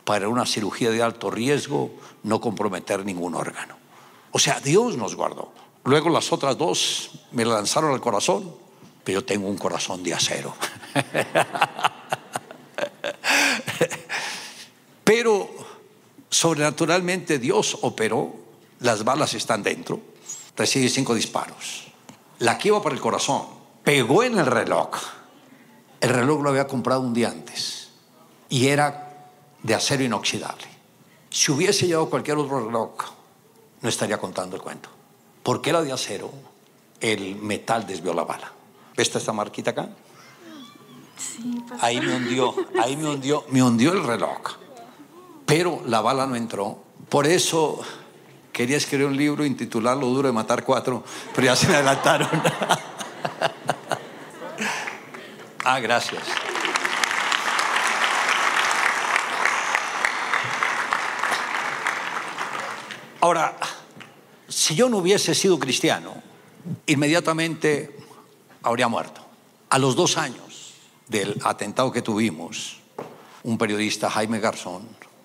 para 0.03 0.29
una 0.29 0.47
cirugía 0.47 0.91
de 0.91 1.01
alto 1.01 1.31
riesgo 1.31 1.93
no 2.25 2.41
comprometer 2.41 3.05
ningún 3.05 3.37
órgano. 3.37 3.88
O 4.33 4.39
sea, 4.39 4.61
Dios 4.61 4.97
nos 4.97 5.15
guardó. 5.15 5.53
Luego 5.85 6.11
las 6.11 6.33
otras 6.33 6.59
dos 6.59 7.11
me 7.33 7.45
lanzaron 7.45 7.93
al 7.93 8.01
corazón, 8.01 8.55
pero 9.05 9.21
yo 9.21 9.27
tengo 9.27 9.49
un 9.49 9.57
corazón 9.57 10.03
de 10.03 10.15
acero. 10.15 10.55
pero 15.05 15.49
sobrenaturalmente 16.29 17.39
Dios 17.39 17.79
operó, 17.83 18.35
las 18.81 19.05
balas 19.05 19.35
están 19.35 19.63
dentro, 19.63 20.01
recibe 20.57 20.89
cinco 20.89 21.15
disparos. 21.15 21.87
La 22.41 22.59
que 22.59 22.69
iba 22.69 22.83
para 22.83 22.95
el 22.95 23.01
corazón 23.01 23.47
pegó 23.83 24.23
en 24.23 24.39
el 24.39 24.47
reloj. 24.47 24.91
El 26.01 26.11
reloj 26.11 26.43
lo 26.43 26.51
había 26.51 26.67
comprado 26.69 27.01
un 27.01 27.15
día 27.15 27.31
antes 27.31 27.89
y 28.49 28.69
era 28.69 29.31
de 29.63 29.75
acero 29.75 30.05
inoxidable. 30.05 30.67
Si 31.31 31.51
hubiese 31.51 31.87
llevado 31.87 32.11
cualquier 32.11 32.37
otro 32.37 32.67
reloj, 32.67 32.93
no 33.81 33.89
estaría 33.89 34.19
contando 34.19 34.57
el 34.57 34.63
cuento. 34.63 34.89
Porque 35.43 35.71
era 35.71 35.83
de 35.83 35.93
acero, 35.93 36.31
el 37.01 37.37
metal 37.37 37.87
desvió 37.87 38.13
la 38.15 38.25
bala. 38.25 38.53
¿Ves 38.97 39.15
esta 39.15 39.33
marquita 39.33 39.71
acá? 39.71 39.89
Sí. 41.17 41.65
Ahí 41.81 42.01
me 42.01 42.17
hundió, 42.17 42.55
ahí 42.83 42.97
me 42.97 43.09
hundió, 43.09 43.45
me 43.51 43.63
hundió 43.63 43.93
el 43.93 44.05
reloj. 44.05 44.57
Pero 45.47 45.81
la 45.87 46.01
bala 46.01 46.27
no 46.27 46.37
entró. 46.37 46.83
Por 47.09 47.27
eso 47.27 47.81
quería 48.53 48.77
escribir 48.77 49.07
un 49.07 49.17
libro 49.17 49.45
intitularlo 49.45 50.07
Duro 50.07 50.29
de 50.29 50.33
matar 50.33 50.65
cuatro, 50.65 51.05
pero 51.35 51.47
ya 51.47 51.57
se 51.57 51.69
me 51.69 51.77
adelantaron. 51.77 52.29
ah, 55.65 55.81
gracias. 55.81 56.23
Ahora, 63.21 63.57
si 64.49 64.75
yo 64.75 64.89
no 64.89 64.99
hubiese 64.99 65.35
sido 65.35 65.59
cristiano, 65.59 66.15
inmediatamente 66.87 67.97
habría 68.63 68.89
muerto. 68.89 69.21
A 69.69 69.79
los 69.79 69.95
dos 69.95 70.17
años 70.17 70.75
del 71.07 71.39
atentado 71.45 71.93
que 71.93 72.03
tuvimos, 72.03 72.79
un 73.43 73.59
periodista, 73.59 74.11
Jaime 74.11 74.41
Garzón, 74.41 74.83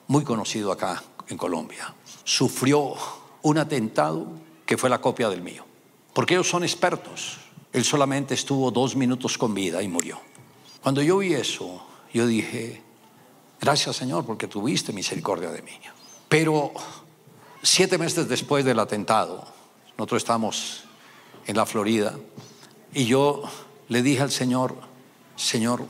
muy 0.07 0.23
conocido 0.23 0.71
acá 0.71 1.01
en 1.27 1.37
Colombia, 1.37 1.93
sufrió 2.23 2.95
un 3.41 3.57
atentado 3.57 4.27
que 4.65 4.77
fue 4.77 4.89
la 4.89 4.99
copia 4.99 5.29
del 5.29 5.41
mío. 5.41 5.65
Porque 6.13 6.35
ellos 6.35 6.49
son 6.49 6.63
expertos. 6.63 7.37
Él 7.71 7.83
solamente 7.83 8.33
estuvo 8.33 8.69
dos 8.71 8.95
minutos 8.95 9.37
con 9.37 9.53
vida 9.53 9.81
y 9.81 9.87
murió. 9.87 10.19
Cuando 10.81 11.01
yo 11.01 11.17
vi 11.17 11.33
eso, 11.33 11.83
yo 12.13 12.27
dije, 12.27 12.81
gracias 13.59 13.95
Señor 13.95 14.25
porque 14.25 14.47
tuviste 14.47 14.93
misericordia 14.93 15.49
de 15.49 15.61
mí. 15.61 15.71
Pero 16.29 16.71
siete 17.63 17.97
meses 17.97 18.27
después 18.27 18.65
del 18.65 18.77
atentado, 18.77 19.47
nosotros 19.97 20.21
estamos 20.21 20.83
en 21.47 21.55
la 21.55 21.65
Florida 21.65 22.13
y 22.93 23.05
yo 23.05 23.43
le 23.87 24.03
dije 24.03 24.21
al 24.21 24.31
Señor, 24.31 24.75
Señor, 25.35 25.83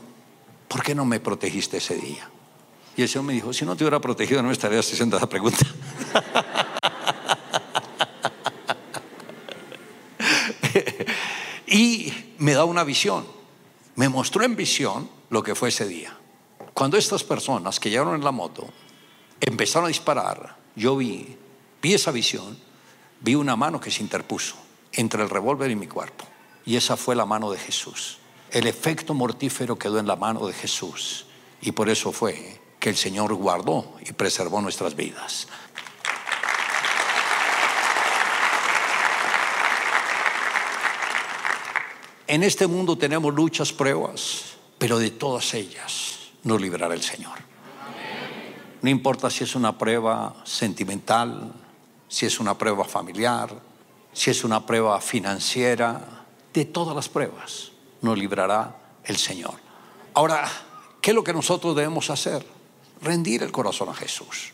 ¿por 0.68 0.84
qué 0.84 0.96
no 0.96 1.04
me 1.04 1.20
protegiste 1.20 1.78
ese 1.78 1.96
día? 1.96 2.30
Y 2.96 3.02
el 3.02 3.10
Señor 3.10 3.26
me 3.26 3.34
dijo, 3.34 3.52
si 3.52 3.66
no 3.66 3.76
te 3.76 3.84
hubiera 3.84 4.00
protegido 4.00 4.42
no 4.42 4.48
me 4.50 4.54
estarías 4.54 4.90
haciendo 4.92 5.18
esa 5.18 5.28
pregunta. 5.28 5.58
y 11.68 12.14
me 12.38 12.54
da 12.54 12.66
una 12.66 12.84
visión, 12.84 13.26
me 13.96 14.10
mostró 14.10 14.44
en 14.44 14.56
visión 14.56 15.10
lo 15.32 15.42
que 15.42 15.56
fue 15.56 15.70
ese 15.70 15.88
día. 15.88 16.16
Cuando 16.74 16.98
estas 16.98 17.24
personas 17.24 17.80
que 17.80 17.90
llegaron 17.90 18.14
en 18.16 18.24
la 18.24 18.32
moto 18.32 18.68
empezaron 19.42 19.86
a 19.86 19.88
disparar, 19.88 20.56
yo 20.76 20.96
vi, 20.96 21.36
vi 21.84 21.94
esa 21.94 22.12
visión, 22.12 22.58
vi 23.20 23.36
una 23.36 23.58
mano 23.58 23.82
que 23.82 23.92
se 23.92 24.02
interpuso 24.02 24.56
entre 24.94 25.22
el 25.22 25.30
revólver 25.30 25.70
y 25.70 25.76
mi 25.76 25.88
cuerpo. 25.88 26.26
Y 26.66 26.78
esa 26.78 26.96
fue 26.96 27.14
la 27.14 27.26
mano 27.26 27.52
de 27.52 27.60
Jesús. 27.60 28.20
El 28.50 28.68
efecto 28.68 29.14
mortífero 29.14 29.78
quedó 29.78 30.00
en 30.00 30.08
la 30.08 30.16
mano 30.16 30.48
de 30.48 30.54
Jesús. 30.54 31.26
Y 31.62 31.74
por 31.74 31.90
eso 31.90 32.14
fue 32.14 32.62
que 32.80 32.90
el 32.90 32.96
Señor 32.96 33.34
guardó 33.34 33.98
y 34.00 34.14
preservó 34.14 34.62
nuestras 34.62 34.96
vidas. 34.96 35.48
En 42.28 42.44
este 42.44 42.66
mundo 42.66 42.98
tenemos 42.98 43.34
luchas, 43.34 43.74
pruebas, 43.74 44.56
pero 44.78 44.98
de 45.00 45.12
todas 45.12 45.54
ellas 45.54 46.30
nos 46.44 46.62
librará 46.62 46.94
el 46.94 47.04
Señor. 47.04 47.38
No 48.82 48.90
importa 48.90 49.30
si 49.30 49.44
es 49.44 49.56
una 49.56 49.78
prueba 49.78 50.36
sentimental, 50.46 51.54
si 52.14 52.28
es 52.28 52.40
una 52.40 52.56
prueba 52.56 52.86
familiar, 52.86 53.60
si 54.14 54.30
es 54.30 54.44
una 54.44 54.68
prueba 54.68 55.02
financiera, 55.02 56.26
de 56.54 56.66
todas 56.66 56.96
las 56.96 57.10
pruebas 57.10 57.72
nos 58.04 58.20
librará 58.20 58.76
el 59.04 59.18
Señor. 59.18 59.56
Ahora, 60.14 60.48
¿qué 61.02 61.10
es 61.10 61.16
lo 61.16 61.24
que 61.24 61.34
nosotros 61.34 61.76
debemos 61.76 62.12
hacer? 62.12 62.46
Rendir 63.02 63.42
el 63.42 63.52
corazón 63.52 63.90
a 63.90 63.96
Jesús. 63.96 64.54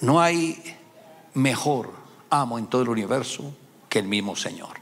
No 0.00 0.20
hay 0.20 0.60
mejor 1.34 1.92
amo 2.30 2.58
en 2.58 2.66
todo 2.66 2.82
el 2.82 2.88
universo 2.88 3.54
que 3.88 4.00
el 4.00 4.08
mismo 4.08 4.34
Señor. 4.34 4.80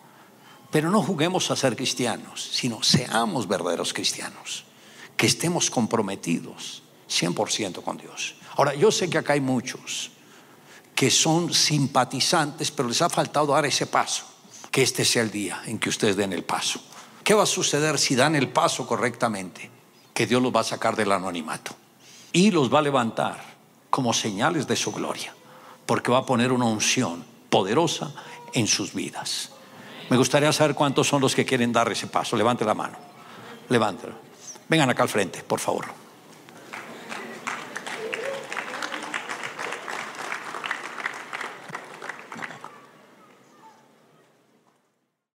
Pero 0.71 0.91
no 0.91 1.03
juguemos 1.03 1.51
a 1.51 1.57
ser 1.57 1.77
cristianos, 1.77 2.43
sino 2.43 2.83
seamos 2.83 3.47
verdaderos 3.47 3.93
cristianos, 3.93 4.65
que 5.19 5.27
estemos 5.27 5.71
comprometidos 5.71 6.83
100% 7.11 7.83
con 7.83 7.99
Dios. 7.99 8.37
Ahora, 8.57 8.75
yo 8.75 8.91
sé 8.91 9.11
que 9.11 9.19
acá 9.19 9.35
hay 9.35 9.43
muchos 9.43 10.13
que 11.01 11.11
son 11.11 11.49
simpatizantes, 11.55 12.71
pero 12.71 12.87
les 12.87 13.01
ha 13.01 13.09
faltado 13.09 13.55
dar 13.55 13.65
ese 13.65 13.87
paso, 13.87 14.23
que 14.71 14.83
este 14.83 15.03
sea 15.07 15.23
el 15.23 15.31
día 15.31 15.63
en 15.65 15.79
que 15.79 15.89
ustedes 15.89 16.15
den 16.15 16.35
el 16.35 16.45
paso. 16.45 16.79
¿Qué 17.25 17.33
va 17.33 17.45
a 17.45 17.47
suceder 17.47 17.99
si 17.99 18.15
dan 18.15 18.37
el 18.37 18.51
paso 18.51 18.87
correctamente? 18.87 19.71
Que 20.13 20.27
Dios 20.27 20.43
los 20.43 20.55
va 20.55 20.61
a 20.61 20.65
sacar 20.65 20.97
del 20.97 21.11
anonimato 21.13 21.75
y 22.35 22.51
los 22.51 22.71
va 22.71 22.81
a 22.81 22.83
levantar 22.83 23.43
como 23.89 24.13
señales 24.13 24.67
de 24.67 24.77
su 24.77 24.93
gloria, 24.93 25.35
porque 25.87 26.13
va 26.13 26.19
a 26.19 26.27
poner 26.27 26.53
una 26.53 26.67
unción 26.67 27.25
poderosa 27.49 28.13
en 28.53 28.67
sus 28.67 28.93
vidas. 28.93 29.53
Me 30.11 30.19
gustaría 30.19 30.53
saber 30.53 30.75
cuántos 30.75 31.09
son 31.09 31.23
los 31.23 31.35
que 31.35 31.47
quieren 31.47 31.73
dar 31.73 31.91
ese 31.91 32.09
paso. 32.09 32.37
Levante 32.37 32.67
la 32.67 32.75
mano. 32.75 32.99
Levántelo. 33.71 34.17
Vengan 34.69 34.91
acá 34.91 35.05
al 35.05 35.09
frente, 35.09 35.43
por 35.45 35.61
favor. 35.61 36.00